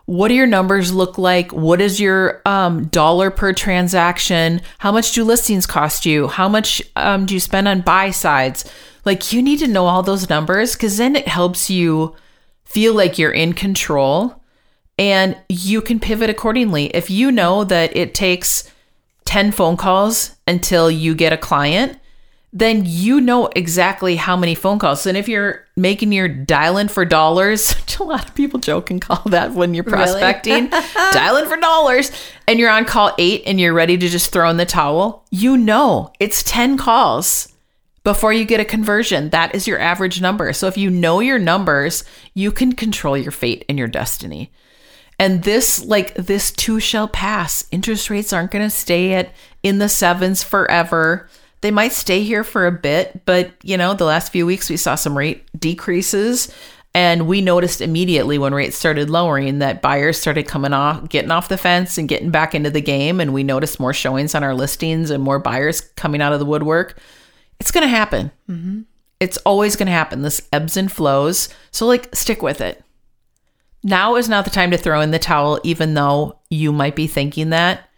what 0.09 0.29
do 0.29 0.33
your 0.33 0.47
numbers 0.47 0.91
look 0.91 1.19
like? 1.19 1.53
What 1.53 1.79
is 1.79 1.99
your 1.99 2.41
um, 2.43 2.87
dollar 2.87 3.29
per 3.29 3.53
transaction? 3.53 4.59
How 4.79 4.91
much 4.91 5.13
do 5.13 5.23
listings 5.23 5.67
cost 5.67 6.03
you? 6.03 6.27
How 6.27 6.49
much 6.49 6.81
um, 6.95 7.27
do 7.27 7.35
you 7.35 7.39
spend 7.39 7.67
on 7.67 7.81
buy 7.81 8.09
sides? 8.09 8.65
Like 9.05 9.31
you 9.31 9.43
need 9.43 9.59
to 9.59 9.67
know 9.67 9.85
all 9.85 10.01
those 10.01 10.27
numbers 10.27 10.73
because 10.73 10.97
then 10.97 11.15
it 11.15 11.27
helps 11.27 11.69
you 11.69 12.15
feel 12.65 12.95
like 12.95 13.19
you're 13.19 13.31
in 13.31 13.53
control 13.53 14.41
and 14.97 15.37
you 15.47 15.79
can 15.79 15.99
pivot 15.99 16.31
accordingly. 16.31 16.85
If 16.87 17.11
you 17.11 17.31
know 17.31 17.63
that 17.65 17.95
it 17.95 18.15
takes 18.15 18.67
10 19.25 19.51
phone 19.51 19.77
calls 19.77 20.37
until 20.47 20.89
you 20.89 21.13
get 21.13 21.33
a 21.33 21.37
client, 21.37 21.99
then 22.51 22.83
you 22.85 23.21
know 23.21 23.47
exactly 23.55 24.15
how 24.15 24.35
many 24.35 24.55
phone 24.55 24.79
calls. 24.79 25.05
And 25.05 25.17
if 25.17 25.27
you're 25.27 25.65
making 25.75 26.11
your 26.11 26.27
dialing 26.27 26.87
for 26.87 27.05
dollars, 27.05 27.73
which 27.79 27.99
a 27.99 28.03
lot 28.03 28.27
of 28.27 28.35
people 28.35 28.59
joke 28.59 28.89
and 28.89 29.01
call 29.01 29.21
that 29.27 29.53
when 29.53 29.73
you're 29.73 29.83
prospecting, 29.83 30.69
dialing 31.11 31.45
for 31.47 31.57
dollars, 31.57 32.11
and 32.47 32.59
you're 32.59 32.71
on 32.71 32.85
call 32.85 33.13
eight 33.17 33.43
and 33.45 33.59
you're 33.59 33.73
ready 33.73 33.97
to 33.97 34.09
just 34.09 34.31
throw 34.31 34.49
in 34.49 34.57
the 34.57 34.65
towel, 34.65 35.25
you 35.29 35.57
know 35.57 36.11
it's 36.19 36.41
10 36.43 36.77
calls 36.77 37.53
before 38.03 38.33
you 38.33 38.45
get 38.45 38.59
a 38.59 38.65
conversion. 38.65 39.29
That 39.29 39.53
is 39.53 39.67
your 39.67 39.79
average 39.79 40.19
number. 40.19 40.51
So 40.53 40.67
if 40.67 40.77
you 40.77 40.89
know 40.89 41.19
your 41.19 41.39
numbers, 41.39 42.03
you 42.33 42.51
can 42.51 42.73
control 42.73 43.17
your 43.17 43.31
fate 43.31 43.65
and 43.69 43.77
your 43.77 43.87
destiny. 43.87 44.51
And 45.19 45.43
this, 45.43 45.83
like, 45.83 46.13
this 46.15 46.49
too 46.49 46.79
shall 46.79 47.09
pass. 47.09 47.65
Interest 47.71 48.09
rates 48.09 48.31
aren't 48.31 48.51
going 48.51 48.63
to 48.63 48.69
stay 48.69 49.13
at 49.13 49.31
in 49.61 49.79
the 49.79 49.89
sevens 49.89 50.43
forever. 50.43 51.29
They 51.61 51.71
might 51.71 51.91
stay 51.91 52.23
here 52.23 52.43
for 52.43 52.67
a 52.67 52.71
bit, 52.71 53.25
but 53.25 53.51
you 53.63 53.77
know, 53.77 53.93
the 53.93 54.05
last 54.05 54.31
few 54.31 54.45
weeks 54.45 54.69
we 54.69 54.77
saw 54.77 54.95
some 54.95 55.17
rate 55.17 55.49
decreases. 55.59 56.53
And 56.95 57.27
we 57.27 57.41
noticed 57.41 57.81
immediately 57.81 58.39
when 58.39 58.51
rates 58.51 58.75
started 58.75 59.11
lowering 59.11 59.59
that 59.59 59.81
buyers 59.81 60.19
started 60.19 60.47
coming 60.47 60.73
off, 60.73 61.07
getting 61.07 61.29
off 61.29 61.47
the 61.47 61.57
fence 61.57 61.99
and 61.99 62.09
getting 62.09 62.31
back 62.31 62.55
into 62.55 62.71
the 62.71 62.81
game. 62.81 63.19
And 63.19 63.31
we 63.31 63.43
noticed 63.43 63.79
more 63.79 63.93
showings 63.93 64.33
on 64.33 64.43
our 64.43 64.55
listings 64.55 65.11
and 65.11 65.23
more 65.23 65.37
buyers 65.37 65.81
coming 65.81 66.19
out 66.19 66.33
of 66.33 66.39
the 66.39 66.47
woodwork. 66.47 66.97
It's 67.59 67.69
going 67.69 67.83
to 67.83 67.89
happen. 67.89 68.31
Mm-hmm. 68.49 68.81
It's 69.19 69.37
always 69.37 69.75
going 69.75 69.85
to 69.85 69.91
happen. 69.91 70.23
This 70.23 70.49
ebbs 70.51 70.77
and 70.77 70.91
flows. 70.91 71.49
So, 71.69 71.85
like, 71.85 72.15
stick 72.15 72.41
with 72.41 72.59
it 72.59 72.83
now 73.83 74.15
is 74.15 74.29
not 74.29 74.45
the 74.45 74.51
time 74.51 74.71
to 74.71 74.77
throw 74.77 75.01
in 75.01 75.11
the 75.11 75.19
towel, 75.19 75.59
even 75.63 75.93
though 75.93 76.39
you 76.49 76.71
might 76.71 76.95
be 76.95 77.07
thinking 77.07 77.49
that. 77.49 77.89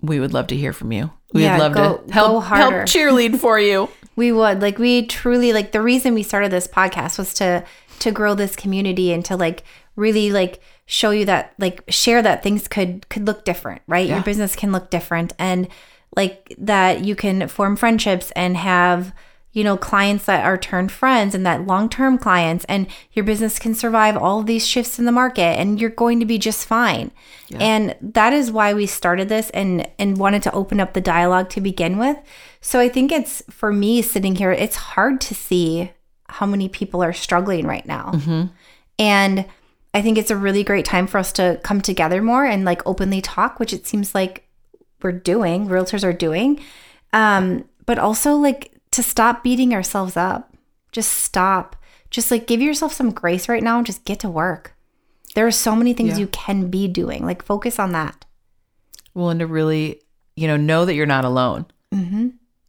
We 0.00 0.18
would 0.18 0.32
love 0.32 0.46
to 0.48 0.56
hear 0.56 0.72
from 0.72 0.92
you. 0.92 1.10
We'd 1.32 1.42
Yeah, 1.44 1.58
love 1.58 1.74
go- 1.74 1.96
to 1.98 2.12
help 2.12 2.44
help 2.44 2.72
cheerlead 2.86 3.38
for 3.38 3.58
you. 3.60 3.88
We 4.16 4.32
would 4.32 4.60
like 4.60 4.78
we 4.78 5.06
truly 5.06 5.52
like 5.52 5.72
the 5.72 5.80
reason 5.80 6.14
we 6.14 6.22
started 6.22 6.50
this 6.50 6.66
podcast 6.66 7.18
was 7.18 7.32
to 7.34 7.64
to 8.00 8.10
grow 8.10 8.34
this 8.34 8.56
community 8.56 9.12
and 9.12 9.24
to 9.26 9.36
like 9.36 9.62
really 9.96 10.30
like 10.30 10.60
show 10.86 11.10
you 11.10 11.24
that 11.26 11.54
like 11.58 11.82
share 11.88 12.20
that 12.22 12.42
things 12.42 12.66
could 12.68 13.08
could 13.08 13.26
look 13.26 13.44
different, 13.44 13.82
right? 13.86 14.08
Yeah. 14.08 14.16
Your 14.16 14.24
business 14.24 14.56
can 14.56 14.72
look 14.72 14.90
different 14.90 15.32
and 15.38 15.68
like 16.16 16.52
that 16.58 17.04
you 17.04 17.14
can 17.14 17.46
form 17.48 17.76
friendships 17.76 18.32
and 18.34 18.56
have 18.56 19.12
you 19.52 19.64
know 19.64 19.76
clients 19.76 20.26
that 20.26 20.44
are 20.44 20.56
turned 20.56 20.92
friends 20.92 21.34
and 21.34 21.44
that 21.44 21.66
long-term 21.66 22.18
clients 22.18 22.64
and 22.66 22.86
your 23.12 23.24
business 23.24 23.58
can 23.58 23.74
survive 23.74 24.16
all 24.16 24.40
of 24.40 24.46
these 24.46 24.66
shifts 24.66 24.98
in 24.98 25.04
the 25.04 25.12
market 25.12 25.58
and 25.58 25.80
you're 25.80 25.90
going 25.90 26.20
to 26.20 26.26
be 26.26 26.38
just 26.38 26.66
fine. 26.66 27.10
And 27.60 27.96
that 28.00 28.32
is 28.32 28.52
why 28.52 28.74
we 28.74 28.86
started 28.86 29.28
this 29.28 29.50
and 29.50 29.88
and 29.98 30.18
wanted 30.18 30.42
to 30.44 30.52
open 30.52 30.78
up 30.80 30.92
the 30.92 31.00
dialogue 31.00 31.50
to 31.50 31.60
begin 31.60 31.98
with. 31.98 32.16
So 32.60 32.78
I 32.78 32.88
think 32.88 33.10
it's 33.10 33.42
for 33.50 33.72
me 33.72 34.02
sitting 34.02 34.36
here 34.36 34.52
it's 34.52 34.76
hard 34.76 35.20
to 35.22 35.34
see 35.34 35.90
how 36.28 36.46
many 36.46 36.68
people 36.68 37.02
are 37.02 37.12
struggling 37.12 37.66
right 37.66 37.86
now. 37.86 38.12
And 38.98 39.46
I 39.92 40.02
think 40.02 40.18
it's 40.18 40.30
a 40.30 40.36
really 40.36 40.62
great 40.62 40.84
time 40.84 41.06
for 41.08 41.18
us 41.18 41.32
to 41.32 41.58
come 41.64 41.80
together 41.80 42.22
more 42.22 42.44
and 42.44 42.64
like 42.64 42.86
openly 42.86 43.20
talk, 43.20 43.58
which 43.58 43.72
it 43.72 43.86
seems 43.86 44.14
like 44.14 44.46
we're 45.02 45.10
doing, 45.10 45.66
realtors 45.66 46.04
are 46.04 46.12
doing. 46.12 46.60
Um, 47.12 47.64
but 47.86 47.98
also 47.98 48.34
like 48.36 48.72
to 48.92 49.02
stop 49.02 49.42
beating 49.44 49.72
ourselves 49.74 50.16
up. 50.16 50.54
Just 50.92 51.12
stop. 51.12 51.76
Just 52.10 52.30
like 52.30 52.46
give 52.46 52.60
yourself 52.60 52.92
some 52.92 53.10
grace 53.10 53.48
right 53.48 53.62
now 53.62 53.78
and 53.78 53.86
just 53.86 54.04
get 54.04 54.18
to 54.20 54.28
work. 54.28 54.74
There 55.34 55.46
are 55.46 55.52
so 55.52 55.76
many 55.76 55.94
things 55.94 56.10
Yeah. 56.10 56.18
you 56.18 56.26
can 56.28 56.68
be 56.70 56.88
doing. 56.88 57.24
Like 57.24 57.44
focus 57.44 57.78
on 57.78 57.92
that. 57.92 58.24
Well, 59.14 59.30
and 59.30 59.40
to 59.40 59.46
really, 59.46 60.02
you 60.36 60.46
know, 60.48 60.56
know 60.56 60.84
that 60.84 60.94
you're 60.94 61.06
not 61.06 61.24
alone. 61.24 61.66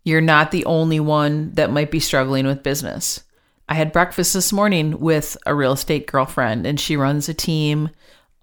You're 0.04 0.22
not 0.22 0.50
the 0.52 0.66
only 0.66 1.00
one 1.00 1.52
that 1.54 1.72
might 1.72 1.92
be 1.92 2.00
struggling 2.00 2.46
with 2.48 2.64
business. 2.64 3.24
I 3.70 3.76
had 3.76 3.92
breakfast 3.94 4.34
this 4.34 4.52
morning 4.52 5.00
with 5.00 5.38
a 5.46 5.54
real 5.54 5.74
estate 5.74 6.08
girlfriend, 6.08 6.66
and 6.66 6.80
she 6.80 6.98
runs 6.98 7.30
a 7.30 7.34
team 7.36 7.90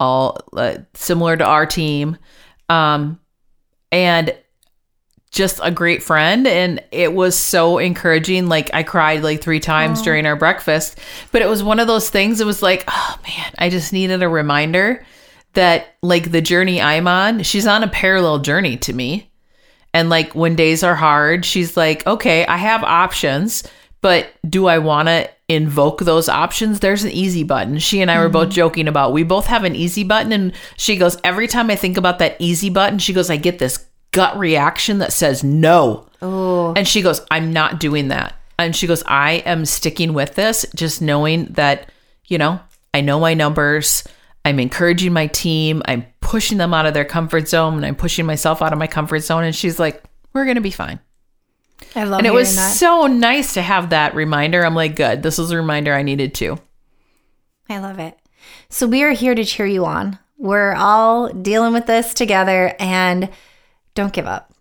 all 0.01 0.39
uh, 0.57 0.79
similar 0.95 1.37
to 1.37 1.45
our 1.45 1.67
team. 1.67 2.17
Um, 2.69 3.19
and 3.91 4.37
just 5.31 5.61
a 5.63 5.71
great 5.71 6.03
friend 6.03 6.47
and 6.47 6.83
it 6.91 7.13
was 7.13 7.39
so 7.39 7.79
encouraging. 7.79 8.49
Like 8.49 8.71
i 8.73 8.83
cried 8.83 9.23
like 9.23 9.43
three 9.43 9.61
times 9.61 10.03
during 10.03 10.27
our 10.27 10.37
breakfast 10.37 10.99
but 11.33 11.43
it 11.43 11.49
was 11.49 11.63
one 11.63 11.81
of 11.81 11.87
those 11.87 12.11
things 12.11 12.41
it 12.41 12.47
was 12.47 12.63
like 12.63 12.85
oh 12.89 13.19
man 13.27 13.53
i 13.59 13.69
just 13.69 13.93
needed 13.93 14.23
a 14.23 14.29
reminder 14.29 15.05
that 15.55 15.97
like 16.03 16.31
the 16.31 16.41
journey 16.41 16.81
i'm 16.81 17.09
on 17.09 17.43
she's 17.43 17.67
on 17.67 17.83
a 17.83 17.89
parallel 17.89 18.39
journey 18.39 18.77
to 18.79 18.93
me. 18.93 19.31
And 19.95 20.11
like 20.11 20.35
when 20.35 20.55
days 20.55 20.83
are 20.83 20.95
hard 20.95 21.45
she's 21.45 21.77
like 21.77 22.07
okay 22.07 22.47
i 22.47 22.57
have 22.57 22.85
options 22.85 23.65
but 24.01 24.31
do 24.49 24.67
i 24.67 24.79
want 24.79 25.09
to 25.09 25.29
invoke 25.49 26.01
those 26.01 26.29
options? 26.29 26.81
There's 26.81 27.05
an 27.05 27.11
easy 27.11 27.43
button. 27.43 27.79
She 27.79 28.03
and 28.03 28.11
i 28.11 28.21
were 28.21 28.29
both 28.29 28.49
mm-hmm. 28.49 28.55
joking 28.57 28.89
about 28.89 29.13
we 29.13 29.23
both 29.23 29.47
have 29.47 29.65
an 29.65 29.75
easy 29.75 30.05
button 30.05 30.31
and 30.31 30.53
she 30.77 30.97
goes 30.97 31.17
every 31.25 31.49
time 31.49 31.71
i 31.71 31.77
think 31.77 31.97
about 31.97 32.19
that 32.19 32.37
easy 32.39 32.69
button 32.69 32.99
she 32.99 33.13
goes 33.15 33.31
i 33.31 33.37
get 33.37 33.59
this 33.59 33.88
gut 34.13 34.39
reaction 34.39 34.99
that 34.99 35.13
says 35.13 35.45
no 35.45 36.07
Oh, 36.21 36.75
and 36.75 36.87
she 36.89 37.03
goes, 37.03 37.21
I'm 37.31 37.53
not 37.53 37.79
doing 37.79 38.09
that. 38.09 38.35
And 38.59 38.75
she 38.75 38.89
goes, 38.89 39.05
I 39.07 39.35
am 39.47 39.65
sticking 39.65 40.15
with 40.15 40.35
this, 40.35 40.67
just 40.75 41.01
knowing 41.01 41.45
that, 41.53 41.93
you 42.27 42.39
know, 42.39 42.59
I 42.93 43.03
know 43.03 43.21
my 43.21 43.35
numbers. 43.35 44.03
I'm 44.45 44.59
encouraging 44.59 45.13
my 45.13 45.29
team. 45.29 45.81
I'm 45.85 46.07
pushing 46.21 46.59
them 46.59 46.75
out 46.75 46.87
of 46.87 46.95
their 46.95 47.05
comfort 47.05 47.47
zone 47.49 47.75
and 47.75 47.87
I'm 47.87 47.95
pushing 47.95 48.27
myself 48.27 48.63
out 48.63 48.73
of 48.73 48.81
my 48.81 48.89
comfort 48.89 49.21
zone. 49.21 49.45
And 49.45 49.55
she's 49.55 49.79
like, 49.79 50.03
we're 50.33 50.45
going 50.45 50.57
to 50.57 50.61
be 50.61 50.73
fine. 50.73 50.99
I 51.95 52.03
love 52.03 52.19
And 52.19 52.27
it 52.27 52.33
was 52.33 52.57
that. 52.57 52.75
so 52.75 53.07
nice 53.07 53.55
to 53.55 53.63
have 53.63 53.91
that 53.91 54.17
reminder. 54.17 54.65
I'm 54.65 54.75
like, 54.75 54.97
good. 54.97 55.23
This 55.23 55.39
was 55.39 55.53
a 55.53 55.57
reminder 55.57 55.95
I 55.95 56.03
needed 56.03 56.35
too. 56.35 56.59
I 57.71 57.79
love 57.79 58.01
it. 58.01 58.19
So 58.71 58.89
we 58.89 59.05
are 59.05 59.13
here 59.13 59.37
to 59.37 59.45
cheer 59.45 59.67
you 59.67 59.85
on. 59.87 60.19
We're 60.37 60.75
all 60.75 61.29
dealing 61.29 61.73
with 61.75 61.87
this 61.87 62.13
together 62.15 62.75
and 62.81 63.29
don't 63.99 64.13
give 64.13 64.27
up. 64.27 64.53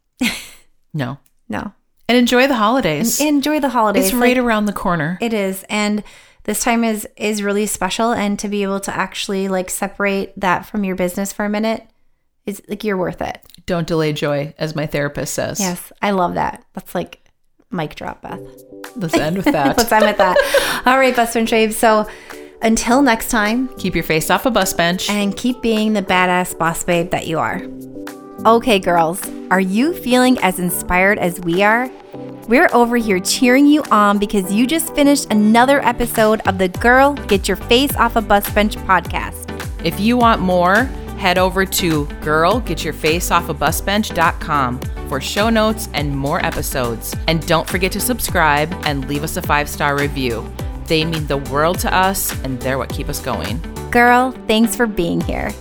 No. 0.93 1.19
No. 1.47 1.73
And 2.09 2.17
enjoy 2.17 2.47
the 2.47 2.55
holidays. 2.55 3.21
Enjoy 3.21 3.59
the 3.59 3.69
holidays. 3.69 4.05
it's 4.05 4.13
Like, 4.13 4.21
right 4.23 4.37
around 4.37 4.65
the 4.65 4.73
corner. 4.73 5.17
It 5.21 5.31
is. 5.33 5.63
And 5.69 6.03
this 6.45 6.63
time 6.63 6.83
is 6.83 7.07
is 7.17 7.43
really 7.43 7.67
special 7.67 8.11
and 8.13 8.39
to 8.39 8.47
be 8.47 8.63
able 8.63 8.79
to 8.79 8.95
actually 8.95 9.47
like 9.47 9.69
separate 9.69 10.33
that 10.37 10.65
from 10.65 10.83
your 10.83 10.95
business 10.95 11.31
for 11.33 11.45
a 11.45 11.49
minute 11.49 11.85
is 12.47 12.61
like 12.67 12.83
you're 12.83 12.97
worth 12.97 13.21
it. 13.21 13.39
Don't 13.67 13.85
delay 13.85 14.11
joy, 14.13 14.55
as 14.57 14.75
my 14.75 14.87
therapist 14.87 15.33
says. 15.35 15.59
Yes. 15.59 15.91
I 16.01 16.11
love 16.11 16.33
that. 16.35 16.63
That's 16.73 16.95
like 16.95 17.19
mic 17.69 17.93
drop, 17.95 18.21
Beth. 18.23 18.39
Let's 18.95 19.13
end 19.13 19.35
with 19.37 19.45
that. 19.45 19.77
Let's 19.77 19.91
end 19.91 20.05
with 20.05 20.17
that. 20.17 20.81
All 20.85 20.97
right, 20.97 21.15
best 21.15 21.33
friend 21.33 21.47
Shave. 21.47 21.73
So 21.75 22.09
until 22.63 23.01
next 23.03 23.29
time, 23.29 23.67
Keep 23.77 23.93
your 23.93 24.03
face 24.05 24.31
off 24.31 24.45
a 24.47 24.51
bus 24.51 24.73
bench. 24.73 25.09
and 25.11 25.35
keep 25.37 25.61
being 25.61 25.93
the 25.93 26.01
badass 26.01 26.57
boss 26.57 26.83
babe 26.83 27.11
that 27.11 27.27
you 27.27 27.37
are. 27.37 27.59
Okay, 28.47 28.79
girls, 28.79 29.21
are 29.51 29.59
you 29.59 29.93
feeling 29.93 30.39
as 30.39 30.57
inspired 30.57 31.19
as 31.19 31.37
we 31.41 31.61
are? 31.63 31.91
We're 32.47 32.69
over 32.71 32.95
here 32.95 33.19
cheering 33.19 33.67
you 33.67 33.83
on 33.91 34.19
because 34.19 34.53
you 34.53 34.65
just 34.65 34.95
finished 34.95 35.33
another 35.33 35.85
episode 35.85 36.39
of 36.47 36.57
the 36.57 36.69
Girl 36.69 37.15
Get 37.27 37.49
Your 37.49 37.57
Face 37.57 37.93
Off 37.97 38.15
a 38.15 38.21
Bus 38.21 38.49
Bench 38.51 38.77
podcast. 38.77 39.53
If 39.83 39.99
you 39.99 40.15
want 40.15 40.39
more, 40.39 40.85
head 41.17 41.37
over 41.37 41.65
to 41.65 42.05
girlgetyourfaceoffabusbench.com 42.05 44.79
for 45.09 45.19
show 45.19 45.49
notes 45.49 45.89
and 45.93 46.17
more 46.17 46.45
episodes. 46.45 47.13
And 47.27 47.45
don't 47.47 47.67
forget 47.67 47.91
to 47.91 47.99
subscribe 47.99 48.71
and 48.85 49.09
leave 49.09 49.25
us 49.25 49.35
a 49.35 49.41
five 49.41 49.67
star 49.67 49.97
review. 49.97 50.49
They 50.85 51.03
mean 51.03 51.27
the 51.27 51.35
world 51.35 51.79
to 51.79 51.93
us 51.93 52.31
and 52.45 52.57
they're 52.61 52.77
what 52.77 52.87
keep 52.87 53.09
us 53.09 53.19
going. 53.19 53.59
Girl, 53.91 54.31
thanks 54.47 54.73
for 54.73 54.87
being 54.87 55.19
here. 55.19 55.51